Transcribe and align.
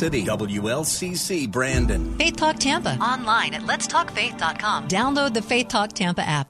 City 0.00 0.22
WLCC 0.22 1.50
Brandon. 1.50 2.16
Faith 2.18 2.36
Talk 2.36 2.60
Tampa. 2.60 2.96
Online 3.00 3.54
at 3.54 3.62
letstalkfaith.com. 3.62 4.86
Download 4.86 5.34
the 5.34 5.42
Faith 5.42 5.66
Talk 5.66 5.92
Tampa 5.92 6.22
app. 6.22 6.48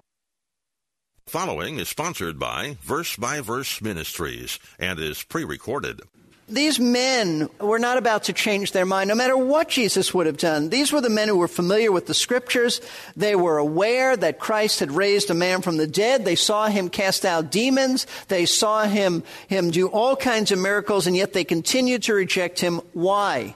Following 1.26 1.78
is 1.78 1.88
sponsored 1.88 2.38
by 2.38 2.76
Verse 2.82 3.16
by 3.16 3.40
Verse 3.40 3.80
Ministries 3.80 4.58
and 4.78 4.98
is 4.98 5.22
pre 5.22 5.44
recorded. 5.44 6.02
These 6.50 6.80
men 6.80 7.50
were 7.60 7.78
not 7.78 7.98
about 7.98 8.24
to 8.24 8.32
change 8.32 8.72
their 8.72 8.86
mind, 8.86 9.08
no 9.08 9.14
matter 9.14 9.36
what 9.36 9.68
Jesus 9.68 10.14
would 10.14 10.24
have 10.24 10.38
done. 10.38 10.70
These 10.70 10.92
were 10.92 11.02
the 11.02 11.10
men 11.10 11.28
who 11.28 11.36
were 11.36 11.46
familiar 11.46 11.92
with 11.92 12.06
the 12.06 12.14
scriptures. 12.14 12.80
They 13.16 13.36
were 13.36 13.58
aware 13.58 14.16
that 14.16 14.38
Christ 14.38 14.80
had 14.80 14.90
raised 14.90 15.28
a 15.28 15.34
man 15.34 15.60
from 15.60 15.76
the 15.76 15.86
dead. 15.86 16.24
They 16.24 16.36
saw 16.36 16.68
him 16.68 16.88
cast 16.88 17.26
out 17.26 17.50
demons. 17.50 18.06
They 18.28 18.46
saw 18.46 18.84
him, 18.84 19.24
him 19.48 19.70
do 19.70 19.88
all 19.88 20.16
kinds 20.16 20.50
of 20.50 20.58
miracles, 20.58 21.06
and 21.06 21.14
yet 21.14 21.34
they 21.34 21.44
continued 21.44 22.04
to 22.04 22.14
reject 22.14 22.60
him. 22.60 22.80
Why? 22.94 23.54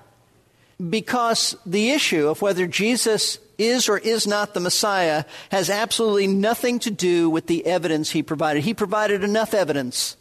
Because 0.90 1.56
the 1.64 1.92
issue 1.92 2.28
of 2.28 2.42
whether 2.42 2.66
Jesus 2.66 3.38
is 3.56 3.88
or 3.88 3.96
is 3.96 4.26
not 4.26 4.52
the 4.52 4.60
Messiah 4.60 5.24
has 5.50 5.70
absolutely 5.70 6.26
nothing 6.26 6.78
to 6.80 6.90
do 6.90 7.30
with 7.30 7.46
the 7.46 7.64
evidence 7.64 8.10
he 8.10 8.22
provided. 8.22 8.64
He 8.64 8.74
provided 8.74 9.24
enough 9.24 9.54
evidence 9.54 10.16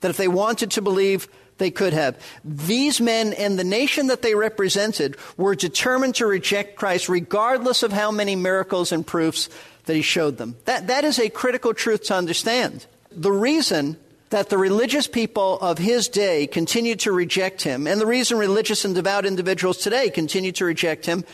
that 0.00 0.10
if 0.10 0.16
they 0.16 0.28
wanted 0.28 0.72
to 0.72 0.82
believe, 0.82 1.28
they 1.60 1.70
could 1.70 1.92
have. 1.92 2.18
These 2.44 3.00
men 3.00 3.32
and 3.34 3.56
the 3.56 3.64
nation 3.64 4.08
that 4.08 4.22
they 4.22 4.34
represented 4.34 5.16
were 5.36 5.54
determined 5.54 6.16
to 6.16 6.26
reject 6.26 6.74
Christ 6.74 7.08
regardless 7.08 7.84
of 7.84 7.92
how 7.92 8.10
many 8.10 8.34
miracles 8.34 8.90
and 8.90 9.06
proofs 9.06 9.48
that 9.84 9.94
he 9.94 10.02
showed 10.02 10.38
them. 10.38 10.56
That, 10.64 10.88
that 10.88 11.04
is 11.04 11.20
a 11.20 11.28
critical 11.28 11.72
truth 11.72 12.04
to 12.04 12.14
understand. 12.14 12.86
The 13.12 13.30
reason 13.30 13.96
that 14.30 14.48
the 14.48 14.58
religious 14.58 15.06
people 15.06 15.58
of 15.60 15.78
his 15.78 16.08
day 16.08 16.46
continued 16.46 17.00
to 17.00 17.12
reject 17.12 17.62
him, 17.62 17.86
and 17.86 18.00
the 18.00 18.06
reason 18.06 18.38
religious 18.38 18.84
and 18.84 18.94
devout 18.94 19.26
individuals 19.26 19.78
today 19.78 20.10
continue 20.10 20.52
to 20.52 20.64
reject 20.64 21.06
him, 21.06 21.24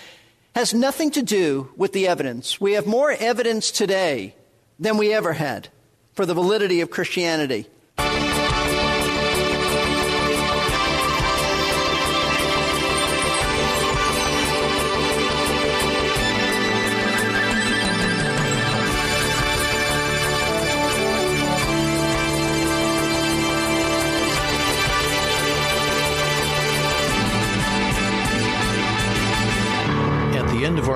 has 0.55 0.73
nothing 0.73 1.11
to 1.13 1.23
do 1.23 1.71
with 1.77 1.93
the 1.93 2.09
evidence. 2.09 2.61
We 2.61 2.73
have 2.73 2.87
more 2.87 3.13
evidence 3.13 3.71
today 3.71 4.35
than 4.79 4.97
we 4.97 5.13
ever 5.13 5.35
had 5.35 5.69
for 6.15 6.25
the 6.25 6.35
validity 6.35 6.81
of 6.81 6.91
Christianity. 6.91 7.67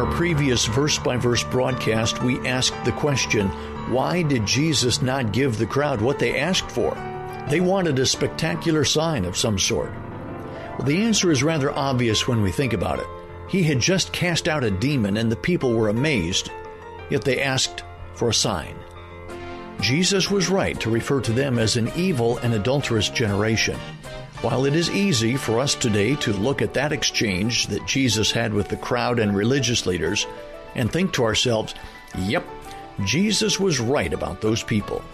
Our 0.00 0.10
previous 0.14 0.64
verse 0.64 0.98
by 0.98 1.18
verse 1.18 1.44
broadcast, 1.44 2.22
we 2.22 2.38
asked 2.48 2.84
the 2.86 2.92
question 2.92 3.48
why 3.92 4.22
did 4.22 4.46
Jesus 4.46 5.02
not 5.02 5.32
give 5.32 5.58
the 5.58 5.66
crowd 5.66 6.00
what 6.00 6.18
they 6.18 6.40
asked 6.40 6.70
for? 6.70 6.94
They 7.50 7.60
wanted 7.60 7.98
a 7.98 8.06
spectacular 8.06 8.84
sign 8.84 9.26
of 9.26 9.36
some 9.36 9.58
sort. 9.58 9.92
Well, 10.78 10.86
the 10.86 11.02
answer 11.02 11.30
is 11.30 11.42
rather 11.42 11.70
obvious 11.70 12.26
when 12.26 12.40
we 12.40 12.50
think 12.50 12.72
about 12.72 12.98
it. 12.98 13.06
He 13.50 13.62
had 13.62 13.78
just 13.78 14.10
cast 14.10 14.48
out 14.48 14.64
a 14.64 14.70
demon 14.70 15.18
and 15.18 15.30
the 15.30 15.36
people 15.36 15.74
were 15.74 15.90
amazed, 15.90 16.50
yet 17.10 17.22
they 17.22 17.42
asked 17.42 17.84
for 18.14 18.30
a 18.30 18.34
sign. 18.34 18.76
Jesus 19.82 20.30
was 20.30 20.48
right 20.48 20.80
to 20.80 20.88
refer 20.88 21.20
to 21.20 21.32
them 21.32 21.58
as 21.58 21.76
an 21.76 21.92
evil 21.94 22.38
and 22.38 22.54
adulterous 22.54 23.10
generation. 23.10 23.78
While 24.42 24.64
it 24.64 24.74
is 24.74 24.88
easy 24.90 25.36
for 25.36 25.60
us 25.60 25.74
today 25.74 26.16
to 26.16 26.32
look 26.32 26.62
at 26.62 26.72
that 26.72 26.92
exchange 26.92 27.66
that 27.66 27.84
Jesus 27.84 28.32
had 28.32 28.54
with 28.54 28.68
the 28.68 28.76
crowd 28.78 29.18
and 29.18 29.36
religious 29.36 29.84
leaders 29.84 30.26
and 30.74 30.90
think 30.90 31.12
to 31.12 31.24
ourselves, 31.24 31.74
yep, 32.16 32.46
Jesus 33.04 33.60
was 33.60 33.80
right 33.80 34.10
about 34.10 34.40
those 34.40 34.62
people. 34.62 35.04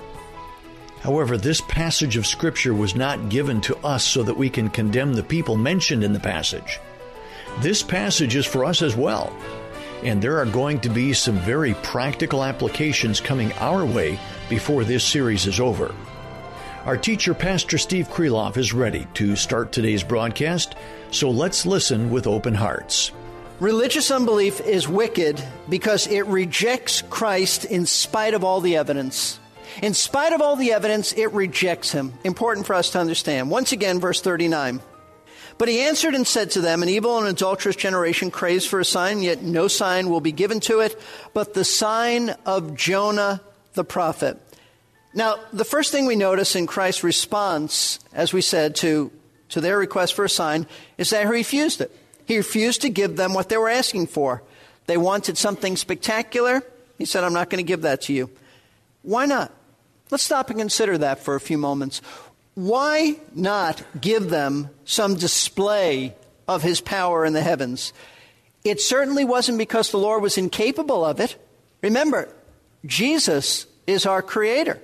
However, 1.01 1.37
this 1.37 1.61
passage 1.63 2.17
of 2.17 2.25
Scripture 2.25 2.73
was 2.73 2.95
not 2.95 3.29
given 3.29 3.61
to 3.63 3.77
us 3.79 4.05
so 4.05 4.23
that 4.23 4.37
we 4.37 4.49
can 4.49 4.71
condemn 4.71 5.15
the 5.15 5.25
people 5.25 5.57
mentioned 5.57 6.05
in 6.05 6.13
the 6.13 6.21
passage. 6.21 6.79
This 7.61 7.83
passage 7.83 8.37
is 8.37 8.47
for 8.47 8.65
us 8.65 8.81
as 8.81 8.95
well, 8.95 9.37
and 10.05 10.23
there 10.23 10.39
are 10.39 10.47
going 10.47 10.79
to 10.81 10.89
be 10.89 11.13
some 11.13 11.37
very 11.39 11.75
practical 11.83 12.45
applications 12.45 13.21
coming 13.21 13.53
our 13.55 13.85
way 13.85 14.21
before 14.49 14.85
this 14.85 15.05
series 15.05 15.47
is 15.47 15.59
over. 15.59 15.93
Our 16.87 16.97
teacher, 16.97 17.35
Pastor 17.35 17.79
Steve 17.79 18.07
Kreloff, 18.11 18.57
is 18.57 18.73
ready 18.73 19.09
to 19.15 19.35
start 19.35 19.73
today's 19.73 20.05
broadcast, 20.05 20.77
so 21.11 21.29
let's 21.33 21.67
listen 21.67 22.13
with 22.13 22.29
open 22.29 22.55
hearts. 22.55 23.11
Religious 23.59 24.13
unbelief 24.13 24.61
is 24.61 24.87
wicked 24.87 25.43
because 25.69 26.07
it 26.07 26.27
rejects 26.27 27.03
Christ 27.11 27.65
in 27.65 27.87
spite 27.87 28.35
of 28.35 28.45
all 28.45 28.61
the 28.61 28.77
evidence. 28.77 29.41
In 29.83 29.95
spite 29.95 30.33
of 30.33 30.41
all 30.41 30.55
the 30.55 30.71
evidence, 30.71 31.13
it 31.13 31.33
rejects 31.33 31.91
him. 31.91 32.13
Important 32.23 32.69
for 32.69 32.75
us 32.75 32.91
to 32.91 33.01
understand. 33.01 33.51
Once 33.51 33.73
again, 33.73 33.99
verse 33.99 34.21
39. 34.21 34.81
But 35.59 35.67
he 35.67 35.81
answered 35.81 36.15
and 36.15 36.25
said 36.25 36.53
to 36.53 36.61
them, 36.61 36.85
An 36.85 36.89
evil 36.89 37.19
and 37.19 37.27
adulterous 37.27 37.75
generation 37.75 38.31
craves 38.31 38.65
for 38.65 38.79
a 38.79 38.85
sign, 38.85 39.23
yet 39.23 39.43
no 39.43 39.67
sign 39.67 40.09
will 40.09 40.21
be 40.21 40.31
given 40.31 40.61
to 40.61 40.79
it, 40.79 40.97
but 41.35 41.53
the 41.53 41.65
sign 41.65 42.31
of 42.47 42.77
Jonah 42.77 43.41
the 43.77 43.85
prophet. 43.85 44.39
Now, 45.17 45.37
the 45.51 45.65
first 45.65 45.93
thing 45.93 46.05
we 46.05 46.15
notice 46.15 46.55
in 46.55 46.67
Christ's 46.67 47.03
response, 47.03 47.99
as 48.13 48.35
we 48.35 48.43
said, 48.43 48.77
to, 48.77 49.11
to 49.49 49.63
their 49.63 49.79
request 49.79 50.13
for 50.13 50.27
a 50.27 50.29
sign, 50.29 50.67
is 50.99 51.09
that 51.09 51.23
he 51.23 51.31
refused 51.31 51.81
it. 51.81 51.91
He 52.27 52.37
refused 52.37 52.83
to 52.83 52.91
give 52.91 53.17
them 53.17 53.33
what 53.33 53.49
they 53.49 53.57
were 53.57 53.71
asking 53.71 54.09
for. 54.09 54.43
They 54.85 54.99
wanted 54.99 55.39
something 55.39 55.77
spectacular. 55.77 56.63
He 56.99 57.07
said, 57.07 57.25
I'm 57.25 57.33
not 57.33 57.49
going 57.49 57.65
to 57.65 57.67
give 57.67 57.83
that 57.83 58.03
to 58.03 58.13
you. 58.13 58.29
Why 59.01 59.25
not? 59.25 59.53
Let's 60.11 60.23
stop 60.23 60.51
and 60.51 60.59
consider 60.59 60.99
that 60.99 61.21
for 61.21 61.35
a 61.35 61.41
few 61.41 61.57
moments. 61.57 62.03
Why 62.55 63.17
not 63.35 63.83
give 63.99 64.29
them 64.29 64.69
some 64.85 65.15
display 65.15 66.15
of 66.47 66.63
his 66.63 66.83
power 66.83 67.25
in 67.25 67.33
the 67.33 67.43
heavens? 67.43 67.95
It 68.65 68.83
certainly 68.83 69.25
wasn't 69.25 69.57
because 69.57 69.91
the 69.91 69.99
Lord 69.99 70.23
was 70.23 70.37
incapable 70.37 71.07
of 71.07 71.21
it. 71.21 71.37
Remember, 71.81 72.29
Jesus 72.85 73.67
is 73.87 74.05
our 74.05 74.21
creator. 74.21 74.79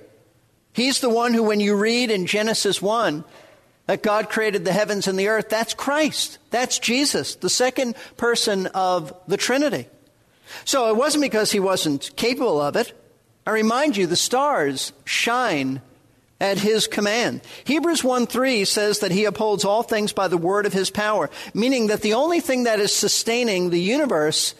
He's 0.73 0.99
the 0.99 1.09
one 1.09 1.33
who, 1.33 1.43
when 1.43 1.59
you 1.59 1.75
read 1.75 2.11
in 2.11 2.25
Genesis 2.25 2.81
1 2.81 3.23
that 3.85 4.03
God 4.03 4.29
created 4.29 4.65
the 4.65 4.73
heavens 4.73 5.07
and 5.07 5.17
the 5.17 5.27
earth, 5.27 5.49
that's 5.49 5.73
Christ. 5.73 6.39
That's 6.49 6.79
Jesus, 6.79 7.35
the 7.35 7.49
second 7.49 7.95
person 8.17 8.67
of 8.67 9.13
the 9.27 9.37
Trinity. 9.37 9.87
So 10.65 10.89
it 10.89 10.95
wasn't 10.95 11.23
because 11.23 11.51
he 11.51 11.59
wasn't 11.59 12.11
capable 12.15 12.59
of 12.59 12.75
it. 12.75 12.93
I 13.45 13.51
remind 13.51 13.97
you, 13.97 14.07
the 14.07 14.15
stars 14.15 14.93
shine 15.05 15.81
at 16.39 16.59
his 16.59 16.87
command. 16.87 17.41
Hebrews 17.65 18.03
1 18.03 18.27
3 18.27 18.65
says 18.65 18.99
that 18.99 19.11
he 19.11 19.25
upholds 19.25 19.65
all 19.65 19.83
things 19.83 20.13
by 20.13 20.27
the 20.27 20.37
word 20.37 20.65
of 20.65 20.73
his 20.73 20.89
power, 20.89 21.29
meaning 21.53 21.87
that 21.87 22.01
the 22.01 22.13
only 22.13 22.39
thing 22.39 22.63
that 22.63 22.79
is 22.79 22.93
sustaining 22.93 23.69
the 23.69 23.79
universe 23.79 24.55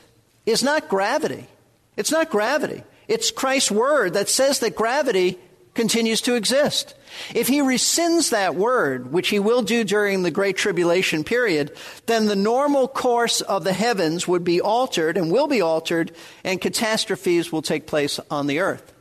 is 0.46 0.64
not 0.64 0.90
gravity. 0.90 1.48
It's 1.96 2.12
not 2.12 2.30
gravity. 2.30 2.84
It's 3.08 3.32
Christ's 3.32 3.72
word 3.72 4.14
that 4.14 4.30
says 4.30 4.60
that 4.60 4.76
gravity 4.76 5.38
continues 5.74 6.22
to 6.22 6.36
exist. 6.36 6.96
If 7.34 7.48
he 7.48 7.60
rescinds 7.60 8.32
that 8.32 8.56
word, 8.56 9.12
which 9.12 9.30
he 9.30 9.40
will 9.40 9.62
do 9.62 9.84
during 9.84 10.24
the 10.24 10.32
Great 10.32 10.58
Tribulation 10.58 11.24
period, 11.24 11.76
then 12.06 12.26
the 12.26 12.36
normal 12.36 12.88
course 12.88 13.42
of 13.42 13.64
the 13.64 13.74
heavens 13.74 14.28
would 14.28 14.44
be 14.44 14.62
altered 14.62 15.18
and 15.18 15.32
will 15.32 15.48
be 15.48 15.62
altered, 15.62 16.12
and 16.44 16.62
catastrophes 16.62 17.52
will 17.52 17.62
take 17.62 17.88
place 17.88 18.20
on 18.32 18.48
the 18.48 18.60
earth. 18.60 18.94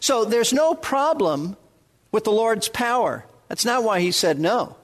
So 0.00 0.24
there's 0.24 0.52
no 0.52 0.74
problem 0.74 1.56
with 2.12 2.24
the 2.24 2.32
Lord's 2.32 2.68
power. 2.68 3.24
That's 3.48 3.64
not 3.64 3.84
why 3.84 4.00
he 4.00 4.12
said 4.12 4.38
no. 4.38 4.76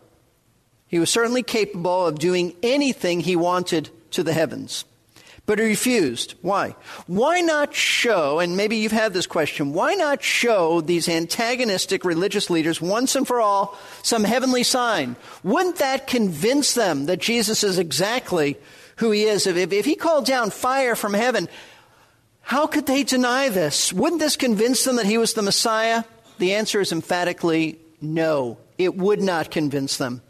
He 0.86 0.98
was 0.98 1.10
certainly 1.10 1.42
capable 1.42 2.06
of 2.06 2.18
doing 2.18 2.54
anything 2.62 3.20
he 3.20 3.36
wanted 3.36 3.88
to 4.10 4.22
the 4.22 4.34
heavens. 4.34 4.84
But 5.44 5.58
he 5.58 5.64
refused. 5.64 6.34
Why? 6.40 6.76
Why 7.08 7.40
not 7.40 7.74
show, 7.74 8.38
and 8.38 8.56
maybe 8.56 8.76
you've 8.76 8.92
had 8.92 9.12
this 9.12 9.26
question, 9.26 9.72
why 9.72 9.94
not 9.94 10.22
show 10.22 10.80
these 10.80 11.08
antagonistic 11.08 12.04
religious 12.04 12.48
leaders 12.48 12.80
once 12.80 13.16
and 13.16 13.26
for 13.26 13.40
all 13.40 13.76
some 14.02 14.22
heavenly 14.22 14.62
sign? 14.62 15.16
Wouldn't 15.42 15.76
that 15.76 16.06
convince 16.06 16.74
them 16.74 17.06
that 17.06 17.20
Jesus 17.20 17.64
is 17.64 17.78
exactly 17.78 18.56
who 18.96 19.10
he 19.10 19.24
is? 19.24 19.48
If, 19.48 19.72
if 19.72 19.84
he 19.84 19.96
called 19.96 20.26
down 20.26 20.50
fire 20.50 20.94
from 20.94 21.12
heaven, 21.12 21.48
how 22.42 22.68
could 22.68 22.86
they 22.86 23.02
deny 23.02 23.48
this? 23.48 23.92
Wouldn't 23.92 24.20
this 24.20 24.36
convince 24.36 24.84
them 24.84 24.96
that 24.96 25.06
he 25.06 25.18
was 25.18 25.34
the 25.34 25.42
Messiah? 25.42 26.04
The 26.38 26.54
answer 26.54 26.80
is 26.80 26.92
emphatically 26.92 27.78
no. 28.00 28.58
It 28.78 28.96
would 28.96 29.20
not 29.20 29.50
convince 29.50 29.96
them. 29.96 30.22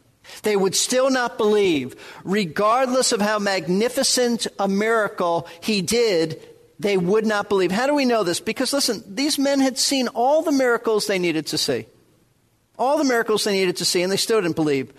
They 0.43 0.57
would 0.57 0.75
still 0.75 1.11
not 1.11 1.37
believe, 1.37 1.97
regardless 2.25 3.13
of 3.13 3.21
how 3.21 3.39
magnificent 3.39 4.47
a 4.59 4.69
miracle 4.69 5.47
he 5.61 5.83
did, 5.83 6.41
they 6.79 6.97
would 6.97 7.27
not 7.27 7.49
believe. 7.49 7.71
How 7.71 7.87
do 7.87 7.95
we 7.95 8.05
know 8.05 8.25
this? 8.25 8.41
Because 8.41 8.73
listen, 8.73 9.03
these 9.07 9.39
men 9.39 9.61
had 9.61 9.79
seen 9.79 10.09
all 10.09 10.43
the 10.43 10.53
miracles 10.53 11.07
they 11.07 11.19
needed 11.19 11.47
to 11.49 11.59
see. 11.59 11.87
All 12.79 12.99
the 12.99 13.05
miracles 13.05 13.45
they 13.45 13.53
needed 13.53 13.77
to 13.77 13.85
see, 13.85 14.03
and 14.03 14.11
they 14.11 14.17
still 14.17 14.41
didn't 14.41 14.57
believe. 14.57 14.93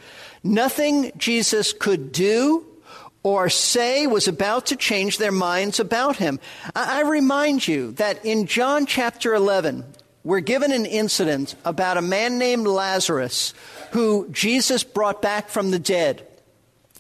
Nothing 0.43 1.11
Jesus 1.17 1.73
could 1.73 2.11
do 2.11 2.65
or 3.23 3.49
say 3.49 4.05
was 4.05 4.27
about 4.27 4.67
to 4.67 4.75
change 4.75 5.17
their 5.17 5.31
minds 5.31 5.79
about 5.79 6.17
him. 6.17 6.39
I, 6.75 6.99
I 6.99 7.01
remind 7.01 7.67
you 7.67 7.91
that 7.93 8.23
in 8.25 8.47
John 8.47 8.85
chapter 8.85 9.33
11, 9.33 9.85
we're 10.23 10.41
given 10.41 10.71
an 10.71 10.85
incident 10.85 11.55
about 11.65 11.97
a 11.97 12.01
man 12.01 12.37
named 12.37 12.67
Lazarus 12.67 13.53
who 13.93 14.27
Jesus 14.31 14.83
brought 14.83 15.21
back 15.21 15.49
from 15.49 15.69
the 15.69 15.77
dead. 15.77 16.27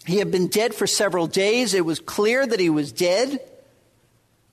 He 0.05 0.17
had 0.17 0.29
been 0.29 0.47
dead 0.47 0.75
for 0.75 0.85
several 0.85 1.25
days. 1.25 1.73
It 1.73 1.85
was 1.85 1.99
clear 1.99 2.45
that 2.45 2.59
he 2.59 2.69
was 2.69 2.91
dead. 2.91 3.41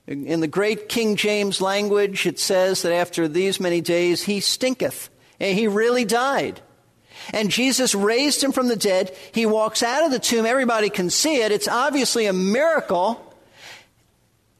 In 0.06 0.40
the 0.40 0.48
great 0.48 0.88
King 0.88 1.16
James 1.16 1.60
language, 1.60 2.26
it 2.26 2.38
says 2.38 2.80
that 2.80 2.94
after 2.94 3.28
these 3.28 3.60
many 3.60 3.82
days, 3.82 4.22
he 4.22 4.40
stinketh. 4.40 5.10
And 5.38 5.56
he 5.56 5.68
really 5.68 6.06
died. 6.06 6.62
And 7.34 7.50
Jesus 7.50 7.94
raised 7.94 8.42
him 8.42 8.52
from 8.52 8.68
the 8.68 8.76
dead. 8.76 9.14
He 9.32 9.44
walks 9.44 9.82
out 9.82 10.04
of 10.04 10.10
the 10.10 10.18
tomb. 10.18 10.46
Everybody 10.46 10.88
can 10.88 11.10
see 11.10 11.42
it. 11.42 11.52
It's 11.52 11.68
obviously 11.68 12.24
a 12.24 12.32
miracle. 12.32 13.22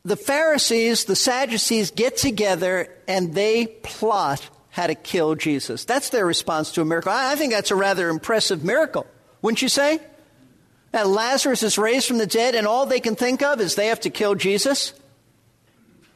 The 0.05 0.17
Pharisees, 0.17 1.07
the 1.07 1.17
Sadducees 1.17 1.93
get 1.93 2.19
together 2.19 2.95
and 3.09 3.35
they 3.35 3.67
plot 3.67 4.49
how 4.71 4.87
to 4.87 4.95
kill 4.95 5.35
Jesus. 5.35 5.85
That's 5.85 6.11
their 6.11 6.27
response 6.27 6.73
to 6.73 6.83
a 6.83 6.85
miracle. 6.85 7.13
I 7.13 7.35
think 7.37 7.53
that's 7.53 7.71
a 7.71 7.77
rather 7.77 8.09
impressive 8.09 8.65
miracle, 8.65 9.07
wouldn't 9.43 9.63
you 9.63 9.69
say? 9.69 10.01
That 10.93 11.09
Lazarus 11.09 11.63
is 11.63 11.79
raised 11.79 12.07
from 12.07 12.19
the 12.19 12.27
dead, 12.27 12.55
and 12.55 12.67
all 12.67 12.87
they 12.87 13.01
can 13.01 13.17
think 13.17 13.43
of 13.43 13.61
is 13.61 13.75
they 13.75 13.89
have 13.89 14.01
to 14.01 14.11
kill 14.11 14.35
Jesus. 14.35 14.93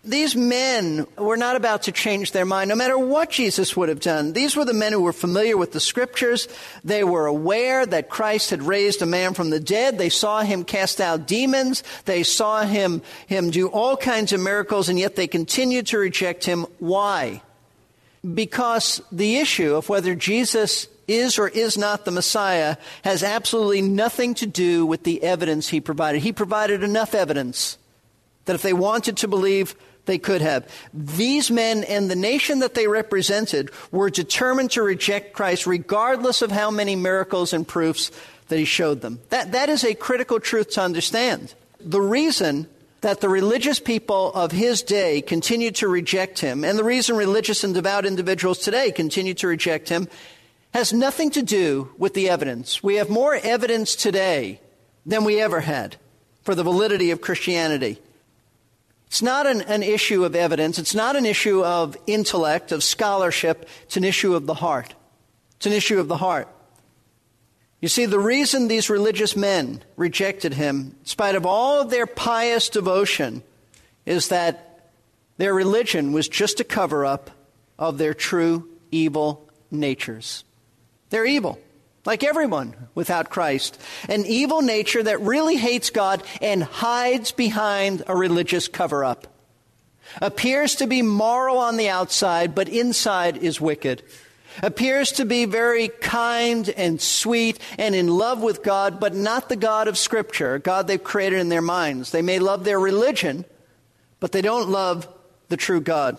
These 0.07 0.37
men 0.37 1.07
were 1.17 1.39
not 1.39 1.57
about 1.57 1.85
to 1.85 1.93
change 1.93 2.33
their 2.33 2.45
mind, 2.45 2.69
no 2.69 2.75
matter 2.75 2.99
what 2.99 3.31
Jesus 3.31 3.75
would 3.75 3.89
have 3.89 4.01
done. 4.01 4.35
These 4.35 4.55
were 4.55 4.67
the 4.67 4.75
men 4.75 4.93
who 4.93 5.01
were 5.01 5.15
familiar 5.15 5.57
with 5.57 5.73
the 5.73 5.81
scriptures. 5.81 6.47
They 6.85 7.05
were 7.05 7.25
aware 7.25 7.87
that 7.87 8.11
Christ 8.11 8.51
had 8.51 8.63
raised 8.63 9.01
a 9.01 9.07
man 9.07 9.33
from 9.33 9.49
the 9.49 9.61
dead. 9.61 9.97
They 9.97 10.11
saw 10.11 10.43
him 10.43 10.65
cast 10.65 11.01
out 11.01 11.27
demons. 11.27 11.83
They 12.05 12.23
saw 12.23 12.65
him, 12.65 13.01
him 13.27 13.51
do 13.51 13.69
all 13.69 13.97
kinds 13.97 14.35
of 14.35 14.41
miracles, 14.41 14.91
and 14.91 14.99
yet 14.99 15.17
they 15.17 15.27
continued 15.27 15.87
to 15.87 15.99
reject 15.99 16.45
him. 16.45 16.67
Why? 16.79 17.41
Because 18.33 19.03
the 19.13 19.37
issue 19.37 19.75
of 19.75 19.89
whether 19.89 20.15
Jesus 20.15 20.89
is 21.07 21.39
or 21.39 21.49
is 21.49 21.77
not 21.77 22.05
the 22.05 22.11
Messiah 22.11 22.77
has 23.03 23.23
absolutely 23.23 23.83
nothing 23.83 24.35
to 24.35 24.47
do 24.47 24.87
with 24.87 25.03
the 25.03 25.23
evidence 25.23 25.69
he 25.69 25.81
provided. 25.81 26.23
He 26.23 26.33
provided 26.33 26.83
enough 26.83 27.15
evidence 27.15 27.77
that 28.47 28.55
if 28.55 28.63
they 28.63 28.73
wanted 28.73 29.19
to 29.19 29.29
believe, 29.29 29.75
they 30.07 30.19
could 30.19 30.43
have. 30.43 30.71
These 30.93 31.51
men 31.51 31.85
and 31.85 32.11
the 32.11 32.17
nation 32.17 32.61
that 32.61 32.75
they 32.75 32.87
represented 32.87 33.71
were 33.91 34.11
determined 34.11 34.73
to 34.73 34.83
reject 34.83 35.33
Christ 35.33 35.67
regardless 35.67 36.43
of 36.43 36.51
how 36.51 36.71
many 36.71 36.97
miracles 36.97 37.53
and 37.53 37.67
proofs 37.67 38.11
that 38.49 38.59
he 38.59 38.65
showed 38.65 39.01
them. 39.01 39.21
That, 39.31 39.53
that 39.53 39.69
is 39.69 39.85
a 39.85 39.95
critical 39.95 40.41
truth 40.41 40.71
to 40.73 40.83
understand. 40.83 41.55
The 41.81 42.01
reason 42.01 42.69
that 43.05 43.21
the 43.21 43.29
religious 43.29 43.79
people 43.79 44.33
of 44.33 44.51
his 44.51 44.81
day 44.81 45.21
continued 45.21 45.75
to 45.75 45.87
reject 45.87 46.39
him, 46.39 46.65
and 46.65 46.79
the 46.79 46.83
reason 46.83 47.17
religious 47.17 47.63
and 47.63 47.75
devout 47.75 48.07
individuals 48.07 48.59
today 48.59 48.91
continue 48.91 49.35
to 49.35 49.47
reject 49.47 49.91
him, 49.91 50.09
has 50.73 50.91
nothing 50.91 51.31
to 51.31 51.43
do 51.43 51.93
with 51.99 52.15
the 52.15 52.31
evidence. 52.31 52.83
We 52.83 52.95
have 52.95 53.11
more 53.11 53.35
evidence 53.35 53.95
today 53.95 54.59
than 55.05 55.23
we 55.25 55.39
ever 55.39 55.61
had 55.61 55.97
for 56.45 56.55
the 56.55 56.63
validity 56.63 57.11
of 57.11 57.21
Christianity. 57.21 58.01
It's 59.09 59.21
not 59.21 59.47
an, 59.47 59.61
an, 59.61 59.83
issue 59.83 60.25
of 60.25 60.35
evidence. 60.35 60.79
It's 60.79 60.95
not 60.95 61.15
an 61.15 61.27
issue 61.27 61.63
of 61.63 61.99
intellect, 62.07 62.73
of 62.73 62.83
scholarship. 62.83 63.69
It's 63.83 63.99
an 63.99 64.05
issue 64.05 64.35
of 64.35 64.47
the 64.47 64.55
heart. 64.55 64.95
It's 65.57 65.67
an 65.67 65.75
issue 65.75 66.01
of 66.01 66.09
the 66.09 66.17
heart. 66.17 66.49
You 67.85 67.89
see, 67.89 68.07
the 68.07 68.19
reason 68.19 68.67
these 68.67 68.89
religious 68.89 69.37
men 69.37 69.83
rejected 69.97 70.55
him, 70.55 70.97
in 71.01 71.05
spite 71.05 71.35
of 71.35 71.45
all 71.45 71.83
of 71.83 71.91
their 71.91 72.07
pious 72.07 72.71
devotion, 72.71 73.43
is 74.07 74.29
that 74.29 74.89
their 75.37 75.53
religion 75.53 76.13
was 76.13 76.27
just 76.27 76.61
a 76.61 76.65
cover 76.65 77.05
up 77.05 77.31
of 77.79 77.99
their 77.99 78.15
true 78.15 78.71
evil 78.91 79.47
natures. 79.71 80.45
They're 81.11 81.27
evil, 81.27 81.59
like 82.07 82.25
everyone 82.25 82.75
without 82.95 83.29
Christ. 83.29 83.79
An 84.09 84.25
evil 84.25 84.63
nature 84.63 85.03
that 85.03 85.21
really 85.21 85.57
hates 85.57 85.91
God 85.91 86.23
and 86.41 86.63
hides 86.63 87.33
behind 87.33 88.03
a 88.07 88.17
religious 88.17 88.67
cover 88.67 89.05
up. 89.05 89.27
Appears 90.23 90.77
to 90.77 90.87
be 90.87 91.03
moral 91.03 91.59
on 91.59 91.77
the 91.77 91.91
outside, 91.91 92.55
but 92.55 92.71
inside 92.71 93.37
is 93.37 93.61
wicked 93.61 94.03
appears 94.63 95.13
to 95.13 95.25
be 95.25 95.45
very 95.45 95.89
kind 95.89 96.69
and 96.69 97.01
sweet 97.01 97.59
and 97.79 97.95
in 97.95 98.09
love 98.09 98.43
with 98.43 98.63
God, 98.63 99.01
but 99.01 99.15
not 99.15 99.49
the 99.49 99.57
God 99.57 99.89
of 99.89 99.99
Scripture, 99.99 100.59
God 100.59 100.87
they've 100.87 101.03
created 101.03 101.41
in 101.41 101.49
their 101.49 101.63
minds. 101.63 102.11
They 102.11 102.23
may 102.23 102.39
love 102.39 102.65
their 102.65 102.81
religion, 102.81 103.45
but 104.21 104.33
they 104.33 104.43
don't 104.43 104.69
love 104.69 105.09
the 105.49 105.57
true 105.57 105.81
God. 105.81 106.19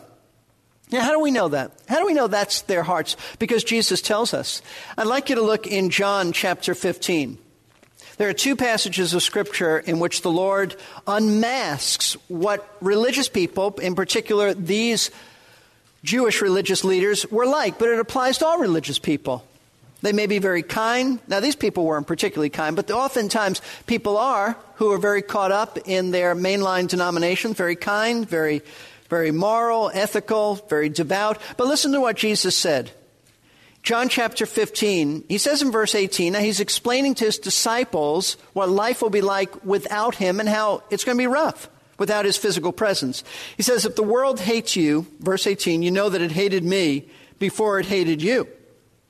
Now, 0.92 1.02
how 1.02 1.12
do 1.12 1.20
we 1.20 1.32
know 1.32 1.48
that? 1.50 1.72
How 1.88 2.00
do 2.00 2.06
we 2.06 2.14
know 2.14 2.28
that's 2.28 2.62
their 2.62 2.84
hearts? 2.84 3.18
Because 3.40 3.64
Jesus 3.64 4.02
tells 4.02 4.34
us. 4.34 4.62
I'd 4.98 5.08
like 5.08 5.30
you 5.30 5.36
to 5.36 5.42
look 5.42 5.66
in 5.66 5.90
John 5.90 6.32
chapter 6.32 6.76
15. 6.76 7.40
There 8.18 8.30
are 8.30 8.34
two 8.34 8.56
passages 8.56 9.14
of 9.14 9.24
Scripture 9.24 9.78
in 9.78 10.00
which 10.00 10.22
the 10.22 10.32
Lord 10.32 10.76
unmasks 11.06 12.14
what 12.28 12.66
religious 12.82 13.28
people, 13.28 13.76
in 13.82 13.96
particular 13.96 14.54
these 14.54 15.12
Jewish 16.06 16.42
religious 16.42 16.84
leaders 16.84 17.30
were 17.32 17.48
like, 17.48 17.80
but 17.80 17.90
it 17.90 18.00
applies 18.00 18.38
to 18.38 18.46
all 18.46 18.60
religious 18.60 19.00
people. 19.00 19.44
They 20.04 20.14
may 20.14 20.28
be 20.28 20.38
very 20.38 20.62
kind. 20.62 21.20
Now, 21.28 21.40
these 21.40 21.56
people 21.56 21.84
weren't 21.84 22.06
particularly 22.06 22.52
kind, 22.52 22.76
but 22.76 22.92
oftentimes 22.92 23.60
people 23.88 24.18
are 24.18 24.56
who 24.76 24.92
are 24.92 25.00
very 25.00 25.24
caught 25.24 25.52
up 25.52 25.80
in 25.86 26.12
their 26.12 26.36
mainline 26.36 26.88
denomination, 26.88 27.56
very 27.56 27.76
kind, 27.76 28.30
very, 28.30 28.62
very 29.10 29.32
moral, 29.32 29.90
ethical, 29.94 30.56
very 30.70 30.90
devout. 30.90 31.42
But 31.58 31.68
listen 31.68 31.92
to 31.94 32.02
what 32.02 32.18
Jesus 32.18 32.56
said. 32.56 32.92
John 33.82 34.08
chapter 34.08 34.46
15, 34.46 35.26
he 35.28 35.40
says 35.40 35.64
in 35.64 35.72
verse 35.72 35.96
18, 35.96 36.34
now 36.34 36.40
he's 36.40 36.60
explaining 36.60 37.16
to 37.16 37.26
his 37.26 37.40
disciples 37.40 38.38
what 38.54 38.70
life 38.70 39.02
will 39.02 39.12
be 39.12 39.22
like 39.22 39.66
without 39.66 40.16
him 40.16 40.40
and 40.40 40.50
how 40.50 40.84
it's 40.92 41.04
going 41.04 41.18
to 41.18 41.22
be 41.22 41.28
rough 41.28 41.68
without 41.98 42.26
his 42.26 42.38
physical 42.38 42.72
presence. 42.72 43.24
He 43.58 43.64
says, 43.64 43.86
If 43.86 43.96
the 43.96 44.04
world 44.04 44.40
hates 44.40 44.76
you, 44.76 45.08
verse 45.20 45.48
18, 45.48 45.82
you 45.82 45.92
know 45.92 46.10
that 46.10 46.22
it 46.22 46.32
hated 46.32 46.64
me 46.64 47.08
before 47.40 47.80
it 47.80 47.86
hated 47.86 48.22
you. 48.22 48.48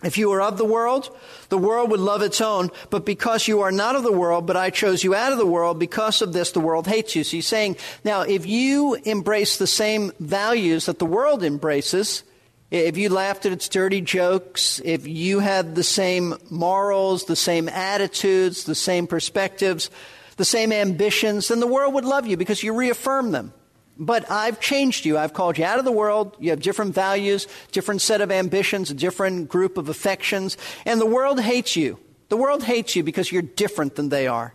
If 0.04 0.18
you 0.18 0.30
were 0.30 0.42
of 0.42 0.58
the 0.58 0.66
world, 0.66 1.10
the 1.50 1.58
world 1.58 1.90
would 1.90 2.00
love 2.00 2.22
its 2.22 2.42
own, 2.42 2.70
but 2.90 3.06
because 3.06 3.48
you 3.48 3.62
are 3.62 3.72
not 3.72 3.96
of 3.96 4.04
the 4.04 4.12
world, 4.12 4.46
but 4.46 4.58
I 4.58 4.70
chose 4.70 5.04
you 5.04 5.16
out 5.16 5.32
of 5.32 5.38
the 5.38 5.46
world, 5.46 5.80
because 5.80 6.22
of 6.22 6.34
this 6.34 6.52
the 6.52 6.60
world 6.60 6.86
hates 6.86 7.16
you. 7.16 7.24
So 7.24 7.38
he's 7.38 7.48
saying, 7.48 7.78
now 8.04 8.22
if 8.22 8.46
you 8.46 8.96
embrace 9.06 9.58
the 9.58 9.68
same 9.68 10.12
values 10.20 10.86
that 10.86 11.00
the 11.00 11.06
world 11.06 11.44
embraces, 11.44 12.24
if 12.72 12.98
you 12.98 13.10
laughed 13.10 13.46
at 13.46 13.52
its 13.52 13.70
dirty 13.70 14.02
jokes, 14.02 14.82
if 14.84 15.08
you 15.08 15.40
had 15.40 15.76
the 15.76 15.84
same 15.84 16.36
morals, 16.50 17.26
the 17.26 17.36
same 17.36 17.70
attitudes, 17.70 18.66
the 18.66 18.76
same 18.76 19.08
perspectives, 19.08 19.90
the 20.38 20.46
same 20.46 20.72
ambitions, 20.72 21.48
then 21.48 21.60
the 21.60 21.68
world 21.68 21.94
would 21.94 22.06
love 22.06 22.28
you 22.28 22.38
because 22.38 22.64
you 22.64 22.74
reaffirm 22.74 23.32
them. 23.32 23.54
But 23.98 24.30
I've 24.30 24.60
changed 24.60 25.06
you. 25.06 25.18
I've 25.18 25.34
called 25.34 25.58
you 25.58 25.64
out 25.64 25.80
of 25.80 25.86
the 25.86 25.92
world. 25.92 26.36
You 26.40 26.50
have 26.50 26.62
different 26.62 26.94
values, 26.94 27.48
different 27.72 28.02
set 28.02 28.20
of 28.20 28.32
ambitions, 28.32 28.92
a 28.92 28.94
different 28.94 29.48
group 29.48 29.78
of 29.78 29.88
affections, 29.88 30.58
and 30.86 31.00
the 31.00 31.06
world 31.06 31.40
hates 31.40 31.76
you. 31.78 32.00
The 32.28 32.38
world 32.38 32.64
hates 32.64 32.96
you 32.96 33.04
because 33.04 33.32
you're 33.32 33.42
different 33.42 33.96
than 33.96 34.10
they 34.10 34.28
are. 34.28 34.54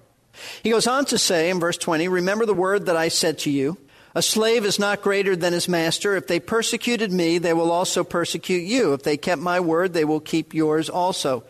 He 0.62 0.70
goes 0.70 0.87
on 0.87 1.06
to 1.06 1.18
say 1.18 1.50
in 1.50 1.60
verse 1.60 1.76
20, 1.76 2.08
Remember 2.08 2.44
the 2.44 2.54
word 2.54 2.87
that 2.87 2.96
I 2.96 3.08
said 3.08 3.38
to 3.40 3.50
you. 3.50 3.78
A 4.14 4.22
slave 4.22 4.64
is 4.64 4.78
not 4.78 5.02
greater 5.02 5.37
than 5.37 5.52
his 5.52 5.68
master. 5.68 6.16
If 6.16 6.26
they 6.26 6.40
persecuted 6.40 7.12
me, 7.12 7.38
they 7.38 7.52
will 7.52 7.70
also 7.70 8.02
persecute 8.02 8.64
you. 8.64 8.92
If 8.92 9.04
they 9.04 9.16
kept 9.16 9.40
my 9.40 9.60
word, 9.60 9.92
they 9.92 10.04
will 10.04 10.20
keep 10.20 10.52
yours 10.52 10.90
also. 10.90 11.44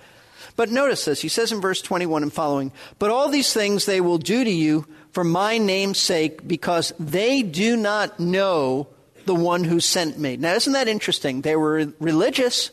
But 0.56 0.70
notice 0.70 1.04
this. 1.04 1.20
He 1.20 1.28
says 1.28 1.52
in 1.52 1.60
verse 1.60 1.82
21 1.82 2.22
and 2.22 2.32
following, 2.32 2.72
But 2.98 3.10
all 3.10 3.28
these 3.28 3.52
things 3.52 3.84
they 3.84 4.00
will 4.00 4.18
do 4.18 4.44
to 4.44 4.50
you 4.50 4.86
for 5.12 5.24
my 5.24 5.58
name's 5.58 5.98
sake, 5.98 6.46
because 6.46 6.92
they 6.98 7.42
do 7.42 7.76
not 7.76 8.20
know 8.20 8.86
the 9.24 9.34
one 9.34 9.64
who 9.64 9.80
sent 9.80 10.18
me. 10.18 10.36
Now, 10.36 10.54
isn't 10.54 10.72
that 10.72 10.88
interesting? 10.88 11.40
They 11.40 11.56
were 11.56 11.92
religious. 11.98 12.70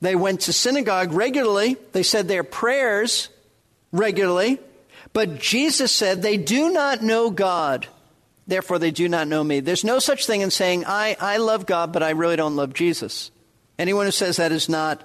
They 0.00 0.14
went 0.14 0.42
to 0.42 0.52
synagogue 0.52 1.12
regularly. 1.12 1.76
They 1.92 2.02
said 2.02 2.28
their 2.28 2.44
prayers 2.44 3.28
regularly. 3.92 4.60
But 5.12 5.40
Jesus 5.40 5.92
said 5.92 6.22
they 6.22 6.36
do 6.36 6.70
not 6.70 7.02
know 7.02 7.30
God. 7.30 7.88
Therefore, 8.46 8.78
they 8.78 8.90
do 8.90 9.08
not 9.08 9.28
know 9.28 9.44
me. 9.44 9.60
There's 9.60 9.84
no 9.84 9.98
such 9.98 10.26
thing 10.26 10.40
in 10.40 10.50
saying, 10.50 10.84
I, 10.86 11.16
I 11.20 11.36
love 11.36 11.66
God, 11.66 11.92
but 11.92 12.02
I 12.02 12.10
really 12.10 12.36
don't 12.36 12.56
love 12.56 12.72
Jesus. 12.72 13.30
Anyone 13.78 14.06
who 14.06 14.12
says 14.12 14.36
that 14.36 14.52
is 14.52 14.68
not 14.68 15.02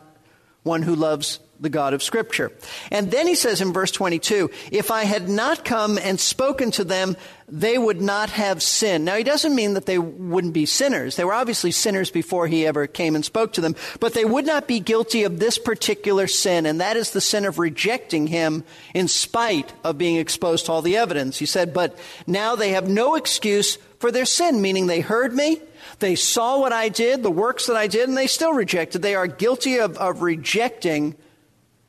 one 0.63 0.81
who 0.81 0.95
loves 0.95 1.39
the 1.59 1.69
God 1.69 1.93
of 1.93 2.03
Scripture. 2.03 2.51
And 2.91 3.11
then 3.11 3.27
he 3.27 3.35
says 3.35 3.61
in 3.61 3.73
verse 3.73 3.91
22, 3.91 4.49
if 4.71 4.91
I 4.91 5.05
had 5.05 5.29
not 5.29 5.63
come 5.63 5.97
and 5.97 6.19
spoken 6.19 6.71
to 6.71 6.83
them, 6.83 7.15
they 7.47 7.77
would 7.77 8.01
not 8.01 8.31
have 8.31 8.63
sinned. 8.63 9.05
Now 9.05 9.15
he 9.15 9.23
doesn't 9.23 9.55
mean 9.55 9.75
that 9.75 9.85
they 9.85 9.97
wouldn't 9.97 10.53
be 10.53 10.65
sinners. 10.65 11.15
They 11.15 11.23
were 11.23 11.33
obviously 11.33 11.71
sinners 11.71 12.09
before 12.11 12.47
he 12.47 12.65
ever 12.65 12.87
came 12.87 13.15
and 13.15 13.23
spoke 13.23 13.53
to 13.53 13.61
them, 13.61 13.75
but 13.99 14.13
they 14.13 14.25
would 14.25 14.45
not 14.45 14.67
be 14.67 14.79
guilty 14.79 15.23
of 15.23 15.39
this 15.39 15.57
particular 15.57 16.27
sin, 16.27 16.65
and 16.65 16.81
that 16.81 16.97
is 16.97 17.11
the 17.11 17.21
sin 17.21 17.45
of 17.45 17.59
rejecting 17.59 18.27
him 18.27 18.63
in 18.93 19.07
spite 19.07 19.73
of 19.83 19.97
being 19.97 20.17
exposed 20.17 20.65
to 20.65 20.71
all 20.71 20.81
the 20.81 20.97
evidence. 20.97 21.37
He 21.37 21.45
said, 21.45 21.73
but 21.73 21.97
now 22.27 22.55
they 22.55 22.69
have 22.71 22.87
no 22.89 23.15
excuse 23.15 23.77
for 23.99 24.11
their 24.11 24.25
sin, 24.25 24.61
meaning 24.61 24.87
they 24.87 25.01
heard 25.01 25.33
me, 25.33 25.61
they 25.99 26.15
saw 26.15 26.59
what 26.59 26.73
I 26.73 26.89
did, 26.89 27.23
the 27.23 27.31
works 27.31 27.67
that 27.67 27.77
I 27.77 27.87
did, 27.87 28.09
and 28.09 28.17
they 28.17 28.27
still 28.27 28.53
rejected. 28.53 29.01
They 29.01 29.15
are 29.15 29.27
guilty 29.27 29.77
of, 29.77 29.97
of 29.97 30.21
rejecting 30.21 31.15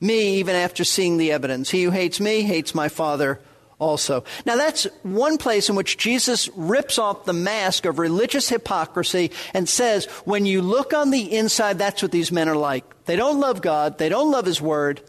me 0.01 0.39
even 0.39 0.55
after 0.57 0.85
seeing 0.85 1.17
the 1.17 1.33
evidence. 1.33 1.71
He 1.71 1.85
who 1.85 1.91
hates 1.91 2.21
me 2.21 2.43
hates 2.43 2.75
my 2.75 2.89
Father 2.89 3.41
also. 3.79 4.25
Now 4.47 4.57
that's 4.57 4.85
one 5.03 5.39
place 5.39 5.69
in 5.69 5.77
which 5.77 5.99
Jesus 5.99 6.49
rips 6.55 6.99
off 6.99 7.25
the 7.25 7.33
mask 7.33 7.87
of 7.87 7.99
religious 7.99 8.49
hypocrisy 8.49 9.31
and 9.53 9.69
says, 9.69 10.07
when 10.25 10.47
you 10.47 10.63
look 10.63 10.93
on 10.93 11.11
the 11.11 11.37
inside, 11.37 11.79
that's 11.79 12.03
what 12.03 12.13
these 12.13 12.33
men 12.33 12.49
are 12.49 12.57
like. 12.57 12.85
They 13.05 13.17
don't 13.17 13.41
love 13.41 13.61
God. 13.61 13.99
They 13.99 14.09
don't 14.09 14.31
love 14.31 14.47
His 14.47 14.61
Word. 14.61 15.01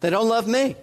They 0.00 0.10
don't 0.10 0.28
love 0.28 0.46
me. 0.46 0.76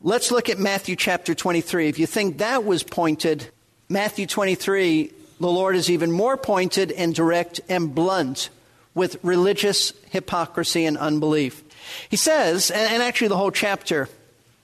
Let's 0.00 0.30
look 0.32 0.48
at 0.48 0.58
Matthew 0.58 0.96
chapter 0.96 1.34
23. 1.34 1.88
If 1.88 1.98
you 1.98 2.06
think 2.06 2.38
that 2.38 2.64
was 2.64 2.82
pointed, 2.82 3.48
Matthew 3.88 4.26
23, 4.26 5.12
the 5.38 5.50
Lord 5.50 5.76
is 5.76 5.90
even 5.90 6.10
more 6.10 6.36
pointed 6.36 6.90
and 6.92 7.14
direct 7.14 7.60
and 7.68 7.94
blunt 7.94 8.50
with 8.94 9.22
religious 9.22 9.92
hypocrisy 10.10 10.84
and 10.84 10.98
unbelief. 10.98 11.62
He 12.08 12.16
says, 12.16 12.70
and, 12.70 13.02
actually 13.02 13.28
the 13.28 13.36
whole 13.36 13.50
chapter, 13.50 14.08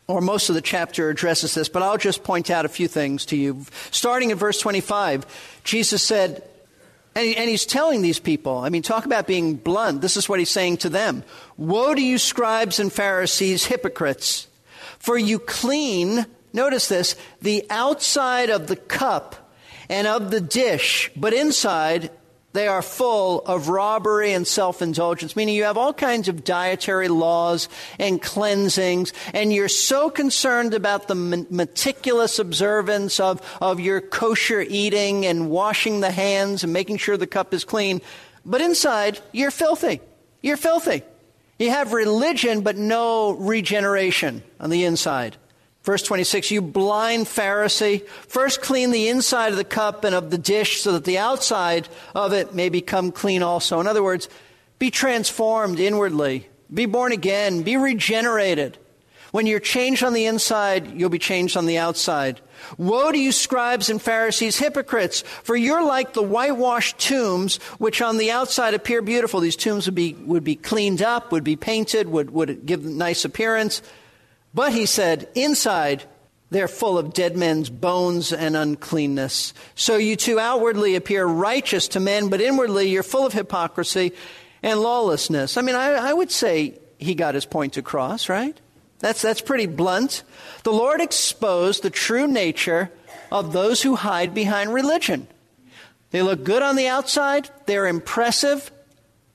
or 0.06 0.20
most 0.20 0.48
of 0.48 0.54
the 0.54 0.62
chapter 0.62 1.10
addresses 1.10 1.54
this, 1.54 1.68
but 1.68 1.82
I'll 1.82 1.98
just 1.98 2.24
point 2.24 2.50
out 2.50 2.64
a 2.64 2.68
few 2.68 2.88
things 2.88 3.26
to 3.26 3.36
you. 3.36 3.64
Starting 3.90 4.30
in 4.30 4.38
verse 4.38 4.60
25, 4.60 5.26
Jesus 5.64 6.02
said, 6.02 6.42
and 7.14 7.50
he's 7.50 7.66
telling 7.66 8.00
these 8.00 8.20
people, 8.20 8.58
I 8.58 8.68
mean, 8.68 8.82
talk 8.82 9.04
about 9.04 9.26
being 9.26 9.56
blunt. 9.56 10.02
This 10.02 10.16
is 10.16 10.28
what 10.28 10.38
he's 10.38 10.50
saying 10.50 10.78
to 10.78 10.88
them 10.88 11.24
Woe 11.56 11.94
to 11.94 12.00
you, 12.00 12.18
scribes 12.18 12.78
and 12.78 12.92
Pharisees, 12.92 13.64
hypocrites! 13.64 14.46
For 14.98 15.16
you 15.18 15.38
clean, 15.38 16.26
notice 16.52 16.88
this, 16.88 17.16
the 17.40 17.64
outside 17.70 18.50
of 18.50 18.66
the 18.66 18.76
cup 18.76 19.50
and 19.88 20.06
of 20.06 20.30
the 20.30 20.40
dish, 20.40 21.10
but 21.16 21.32
inside 21.32 22.10
they 22.52 22.66
are 22.66 22.80
full 22.80 23.40
of 23.42 23.68
robbery 23.68 24.32
and 24.32 24.46
self 24.46 24.80
indulgence, 24.80 25.36
meaning 25.36 25.54
you 25.54 25.64
have 25.64 25.76
all 25.76 25.92
kinds 25.92 26.28
of 26.28 26.44
dietary 26.44 27.08
laws 27.08 27.68
and 27.98 28.22
cleansings, 28.22 29.12
and 29.34 29.52
you're 29.52 29.68
so 29.68 30.08
concerned 30.08 30.72
about 30.72 31.08
the 31.08 31.14
meticulous 31.14 32.38
observance 32.38 33.20
of, 33.20 33.42
of 33.60 33.80
your 33.80 34.00
kosher 34.00 34.62
eating 34.62 35.26
and 35.26 35.50
washing 35.50 36.00
the 36.00 36.10
hands 36.10 36.64
and 36.64 36.72
making 36.72 36.96
sure 36.96 37.16
the 37.16 37.26
cup 37.26 37.52
is 37.52 37.64
clean. 37.64 38.00
But 38.46 38.62
inside, 38.62 39.20
you're 39.32 39.50
filthy. 39.50 40.00
You're 40.40 40.56
filthy. 40.56 41.02
You 41.58 41.70
have 41.70 41.92
religion, 41.92 42.62
but 42.62 42.76
no 42.76 43.32
regeneration 43.32 44.42
on 44.58 44.70
the 44.70 44.84
inside. 44.84 45.36
Verse 45.88 46.02
26, 46.02 46.50
you 46.50 46.60
blind 46.60 47.24
Pharisee, 47.24 48.06
first 48.06 48.60
clean 48.60 48.90
the 48.90 49.08
inside 49.08 49.52
of 49.52 49.56
the 49.56 49.64
cup 49.64 50.04
and 50.04 50.14
of 50.14 50.28
the 50.28 50.36
dish 50.36 50.82
so 50.82 50.92
that 50.92 51.04
the 51.04 51.16
outside 51.16 51.88
of 52.14 52.34
it 52.34 52.54
may 52.54 52.68
become 52.68 53.10
clean 53.10 53.42
also. 53.42 53.80
In 53.80 53.86
other 53.86 54.02
words, 54.02 54.28
be 54.78 54.90
transformed 54.90 55.80
inwardly, 55.80 56.46
be 56.74 56.84
born 56.84 57.12
again, 57.12 57.62
be 57.62 57.78
regenerated. 57.78 58.76
When 59.30 59.46
you're 59.46 59.60
changed 59.60 60.04
on 60.04 60.12
the 60.12 60.26
inside, 60.26 60.92
you'll 60.92 61.08
be 61.08 61.18
changed 61.18 61.56
on 61.56 61.64
the 61.64 61.78
outside. 61.78 62.42
Woe 62.76 63.10
to 63.10 63.18
you, 63.18 63.32
scribes 63.32 63.88
and 63.88 64.02
Pharisees, 64.02 64.58
hypocrites, 64.58 65.22
for 65.42 65.56
you're 65.56 65.82
like 65.82 66.12
the 66.12 66.22
whitewashed 66.22 66.98
tombs, 66.98 67.56
which 67.78 68.02
on 68.02 68.18
the 68.18 68.30
outside 68.30 68.74
appear 68.74 69.00
beautiful. 69.00 69.40
These 69.40 69.56
tombs 69.56 69.86
would 69.86 69.94
be, 69.94 70.12
would 70.12 70.44
be 70.44 70.54
cleaned 70.54 71.00
up, 71.00 71.32
would 71.32 71.44
be 71.44 71.56
painted, 71.56 72.10
would, 72.10 72.28
would 72.28 72.66
give 72.66 72.84
a 72.84 72.90
nice 72.90 73.24
appearance. 73.24 73.80
But 74.54 74.72
he 74.72 74.86
said, 74.86 75.28
inside, 75.34 76.04
they're 76.50 76.68
full 76.68 76.98
of 76.98 77.12
dead 77.12 77.36
men's 77.36 77.68
bones 77.68 78.32
and 78.32 78.56
uncleanness. 78.56 79.52
So 79.74 79.96
you 79.96 80.16
too 80.16 80.40
outwardly 80.40 80.94
appear 80.94 81.24
righteous 81.24 81.88
to 81.88 82.00
men, 82.00 82.28
but 82.28 82.40
inwardly 82.40 82.88
you're 82.88 83.02
full 83.02 83.26
of 83.26 83.32
hypocrisy 83.32 84.12
and 84.62 84.80
lawlessness. 84.80 85.56
I 85.56 85.62
mean, 85.62 85.74
I, 85.74 85.92
I 85.92 86.12
would 86.12 86.30
say 86.30 86.78
he 86.98 87.14
got 87.14 87.34
his 87.34 87.44
point 87.44 87.76
across, 87.76 88.28
right? 88.28 88.58
That's, 89.00 89.22
that's 89.22 89.40
pretty 89.40 89.66
blunt. 89.66 90.24
The 90.64 90.72
Lord 90.72 91.00
exposed 91.00 91.82
the 91.82 91.90
true 91.90 92.26
nature 92.26 92.90
of 93.30 93.52
those 93.52 93.82
who 93.82 93.94
hide 93.94 94.34
behind 94.34 94.72
religion. 94.72 95.28
They 96.10 96.22
look 96.22 96.42
good 96.42 96.62
on 96.62 96.76
the 96.76 96.88
outside, 96.88 97.50
they're 97.66 97.86
impressive, 97.86 98.70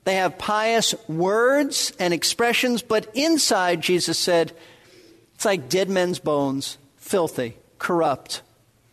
they 0.02 0.16
have 0.16 0.36
pious 0.36 0.94
words 1.08 1.92
and 1.98 2.12
expressions, 2.12 2.82
but 2.82 3.08
inside, 3.14 3.80
Jesus 3.80 4.18
said, 4.18 4.52
it's 5.34 5.44
like 5.44 5.68
dead 5.68 5.88
men's 5.88 6.18
bones, 6.18 6.78
filthy, 6.96 7.56
corrupt, 7.78 8.42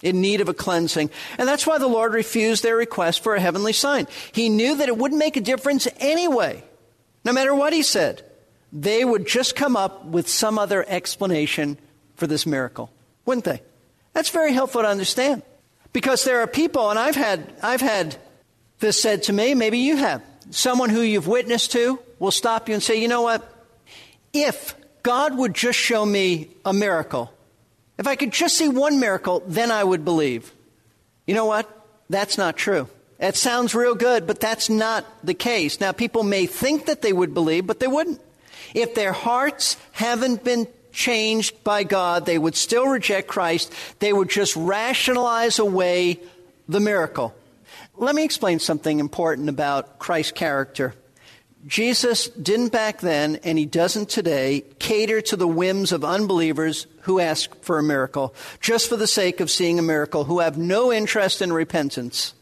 in 0.01 0.21
need 0.21 0.41
of 0.41 0.49
a 0.49 0.53
cleansing. 0.53 1.09
And 1.37 1.47
that's 1.47 1.67
why 1.67 1.77
the 1.77 1.87
Lord 1.87 2.13
refused 2.13 2.63
their 2.63 2.75
request 2.75 3.23
for 3.23 3.35
a 3.35 3.41
heavenly 3.41 3.73
sign. 3.73 4.07
He 4.31 4.49
knew 4.49 4.75
that 4.77 4.87
it 4.87 4.97
wouldn't 4.97 5.19
make 5.19 5.37
a 5.37 5.41
difference 5.41 5.87
anyway, 5.99 6.63
no 7.23 7.33
matter 7.33 7.53
what 7.53 7.73
he 7.73 7.83
said. 7.83 8.23
They 8.73 9.03
would 9.03 9.27
just 9.27 9.55
come 9.55 9.75
up 9.75 10.05
with 10.05 10.29
some 10.29 10.57
other 10.57 10.85
explanation 10.87 11.77
for 12.15 12.25
this 12.25 12.45
miracle, 12.45 12.89
wouldn't 13.25 13.45
they? 13.45 13.61
That's 14.13 14.29
very 14.29 14.53
helpful 14.53 14.81
to 14.81 14.87
understand. 14.87 15.43
Because 15.93 16.23
there 16.23 16.41
are 16.41 16.47
people, 16.47 16.89
and 16.89 16.97
I've 16.97 17.15
had, 17.15 17.53
I've 17.61 17.81
had 17.81 18.15
this 18.79 19.01
said 19.01 19.23
to 19.23 19.33
me, 19.33 19.53
maybe 19.55 19.79
you 19.79 19.97
have. 19.97 20.23
Someone 20.51 20.89
who 20.89 21.01
you've 21.01 21.27
witnessed 21.27 21.73
to 21.73 21.99
will 22.17 22.31
stop 22.31 22.67
you 22.67 22.73
and 22.73 22.83
say, 22.83 23.01
you 23.01 23.07
know 23.07 23.21
what? 23.21 23.47
If 24.33 24.73
God 25.03 25.37
would 25.37 25.53
just 25.53 25.79
show 25.79 26.05
me 26.05 26.49
a 26.65 26.73
miracle. 26.73 27.33
If 27.97 28.07
I 28.07 28.15
could 28.15 28.31
just 28.31 28.57
see 28.57 28.69
one 28.69 28.99
miracle, 28.99 29.43
then 29.45 29.71
I 29.71 29.83
would 29.83 30.05
believe. 30.05 30.51
You 31.25 31.35
know 31.35 31.45
what? 31.45 31.69
That's 32.09 32.37
not 32.37 32.57
true. 32.57 32.87
It 33.19 33.35
sounds 33.35 33.75
real 33.75 33.93
good, 33.93 34.25
but 34.25 34.39
that's 34.39 34.69
not 34.69 35.05
the 35.23 35.35
case. 35.35 35.79
Now, 35.79 35.91
people 35.91 36.23
may 36.23 36.47
think 36.47 36.87
that 36.87 37.01
they 37.03 37.13
would 37.13 37.33
believe, 37.33 37.67
but 37.67 37.79
they 37.79 37.87
wouldn't. 37.87 38.19
If 38.73 38.95
their 38.95 39.13
hearts 39.13 39.77
haven't 39.91 40.43
been 40.43 40.67
changed 40.91 41.63
by 41.63 41.83
God, 41.83 42.25
they 42.25 42.37
would 42.37 42.55
still 42.55 42.87
reject 42.87 43.27
Christ. 43.27 43.71
They 43.99 44.11
would 44.11 44.29
just 44.29 44.55
rationalize 44.55 45.59
away 45.59 46.19
the 46.67 46.79
miracle. 46.79 47.35
Let 47.95 48.15
me 48.15 48.23
explain 48.23 48.59
something 48.59 48.99
important 48.99 49.49
about 49.49 49.99
Christ's 49.99 50.31
character. 50.31 50.95
Jesus 51.67 52.27
didn't 52.29 52.69
back 52.69 53.01
then, 53.01 53.37
and 53.43 53.57
he 53.57 53.65
doesn't 53.65 54.09
today, 54.09 54.63
cater 54.79 55.21
to 55.21 55.35
the 55.35 55.47
whims 55.47 55.91
of 55.91 56.03
unbelievers 56.03 56.87
who 57.01 57.19
ask 57.19 57.55
for 57.63 57.77
a 57.77 57.83
miracle, 57.83 58.33
just 58.59 58.89
for 58.89 58.97
the 58.97 59.07
sake 59.07 59.39
of 59.39 59.51
seeing 59.51 59.77
a 59.77 59.83
miracle, 59.83 60.23
who 60.23 60.39
have 60.39 60.57
no 60.57 60.91
interest 60.91 61.41
in 61.41 61.53
repentance. 61.53 62.33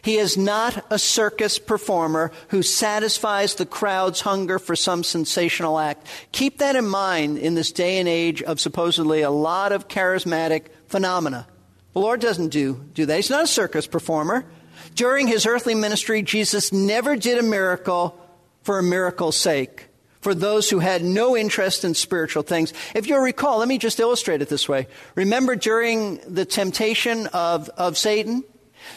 He 0.00 0.16
is 0.16 0.38
not 0.38 0.86
a 0.90 0.98
circus 0.98 1.58
performer 1.58 2.32
who 2.48 2.62
satisfies 2.62 3.54
the 3.54 3.66
crowd's 3.66 4.22
hunger 4.22 4.58
for 4.58 4.74
some 4.74 5.04
sensational 5.04 5.78
act. 5.78 6.06
Keep 6.32 6.58
that 6.58 6.76
in 6.76 6.86
mind 6.86 7.38
in 7.38 7.54
this 7.54 7.72
day 7.72 7.98
and 7.98 8.08
age 8.08 8.42
of 8.42 8.58
supposedly 8.58 9.20
a 9.20 9.30
lot 9.30 9.70
of 9.70 9.88
charismatic 9.88 10.66
phenomena. 10.88 11.46
The 11.92 12.00
Lord 12.00 12.20
doesn't 12.20 12.48
do, 12.48 12.82
do 12.94 13.04
that. 13.04 13.16
He's 13.16 13.30
not 13.30 13.44
a 13.44 13.46
circus 13.46 13.86
performer. 13.86 14.46
During 14.94 15.26
his 15.26 15.46
earthly 15.46 15.74
ministry, 15.74 16.22
Jesus 16.22 16.72
never 16.72 17.16
did 17.16 17.38
a 17.38 17.42
miracle 17.42 18.18
for 18.62 18.78
a 18.78 18.82
miracle's 18.82 19.36
sake, 19.36 19.88
for 20.20 20.34
those 20.34 20.70
who 20.70 20.78
had 20.78 21.02
no 21.02 21.36
interest 21.36 21.84
in 21.84 21.94
spiritual 21.94 22.42
things. 22.42 22.72
If 22.94 23.06
you'll 23.06 23.20
recall, 23.20 23.58
let 23.58 23.68
me 23.68 23.78
just 23.78 24.00
illustrate 24.00 24.42
it 24.42 24.48
this 24.48 24.68
way. 24.68 24.86
Remember 25.14 25.56
during 25.56 26.18
the 26.26 26.44
temptation 26.44 27.26
of, 27.28 27.68
of 27.70 27.98
Satan? 27.98 28.44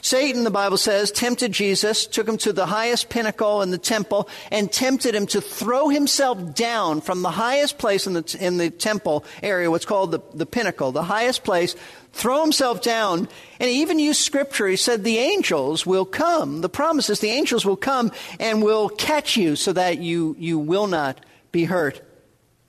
Satan, 0.01 0.43
the 0.43 0.51
Bible 0.51 0.77
says, 0.77 1.11
tempted 1.11 1.51
Jesus, 1.51 2.05
took 2.05 2.27
him 2.27 2.37
to 2.37 2.53
the 2.53 2.65
highest 2.65 3.09
pinnacle 3.09 3.61
in 3.61 3.71
the 3.71 3.77
temple, 3.77 4.29
and 4.51 4.71
tempted 4.71 5.15
him 5.15 5.27
to 5.27 5.41
throw 5.41 5.89
himself 5.89 6.53
down 6.53 7.01
from 7.01 7.21
the 7.21 7.31
highest 7.31 7.77
place 7.77 8.07
in 8.07 8.13
the, 8.13 8.37
in 8.39 8.57
the 8.57 8.69
temple 8.69 9.25
area, 9.41 9.69
what's 9.71 9.85
called 9.85 10.11
the, 10.11 10.19
the 10.33 10.45
pinnacle, 10.45 10.91
the 10.91 11.03
highest 11.03 11.43
place, 11.43 11.75
throw 12.13 12.41
himself 12.41 12.81
down. 12.81 13.27
And 13.59 13.69
he 13.69 13.81
even 13.81 13.99
used 13.99 14.21
scripture. 14.21 14.67
He 14.67 14.75
said, 14.75 15.03
The 15.03 15.17
angels 15.17 15.85
will 15.85 16.05
come. 16.05 16.61
The 16.61 16.69
promise 16.69 17.09
is 17.09 17.19
the 17.19 17.29
angels 17.29 17.65
will 17.65 17.77
come 17.77 18.11
and 18.39 18.63
will 18.63 18.89
catch 18.89 19.37
you 19.37 19.55
so 19.55 19.73
that 19.73 19.99
you, 19.99 20.35
you 20.39 20.57
will 20.57 20.87
not 20.87 21.19
be 21.51 21.65
hurt. 21.65 22.01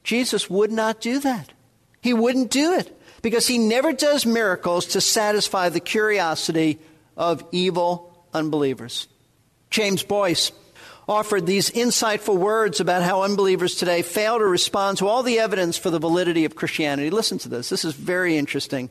Jesus 0.04 0.48
would 0.48 0.70
not 0.70 1.00
do 1.00 1.18
that. 1.20 1.52
He 2.00 2.14
wouldn't 2.14 2.50
do 2.50 2.74
it 2.74 2.92
because 3.22 3.48
he 3.48 3.58
never 3.58 3.92
does 3.92 4.24
miracles 4.24 4.86
to 4.86 5.00
satisfy 5.00 5.68
the 5.68 5.80
curiosity 5.80 6.78
of 7.16 7.44
evil 7.52 8.26
unbelievers. 8.32 9.08
James 9.70 10.02
Boice 10.02 10.52
offered 11.08 11.46
these 11.46 11.70
insightful 11.70 12.36
words 12.36 12.80
about 12.80 13.02
how 13.02 13.22
unbelievers 13.22 13.76
today 13.76 14.02
fail 14.02 14.38
to 14.38 14.44
respond 14.44 14.98
to 14.98 15.06
all 15.06 15.22
the 15.22 15.38
evidence 15.38 15.76
for 15.76 15.90
the 15.90 15.98
validity 15.98 16.44
of 16.44 16.56
Christianity. 16.56 17.10
Listen 17.10 17.38
to 17.38 17.48
this. 17.48 17.68
This 17.68 17.84
is 17.84 17.94
very 17.94 18.36
interesting. 18.36 18.90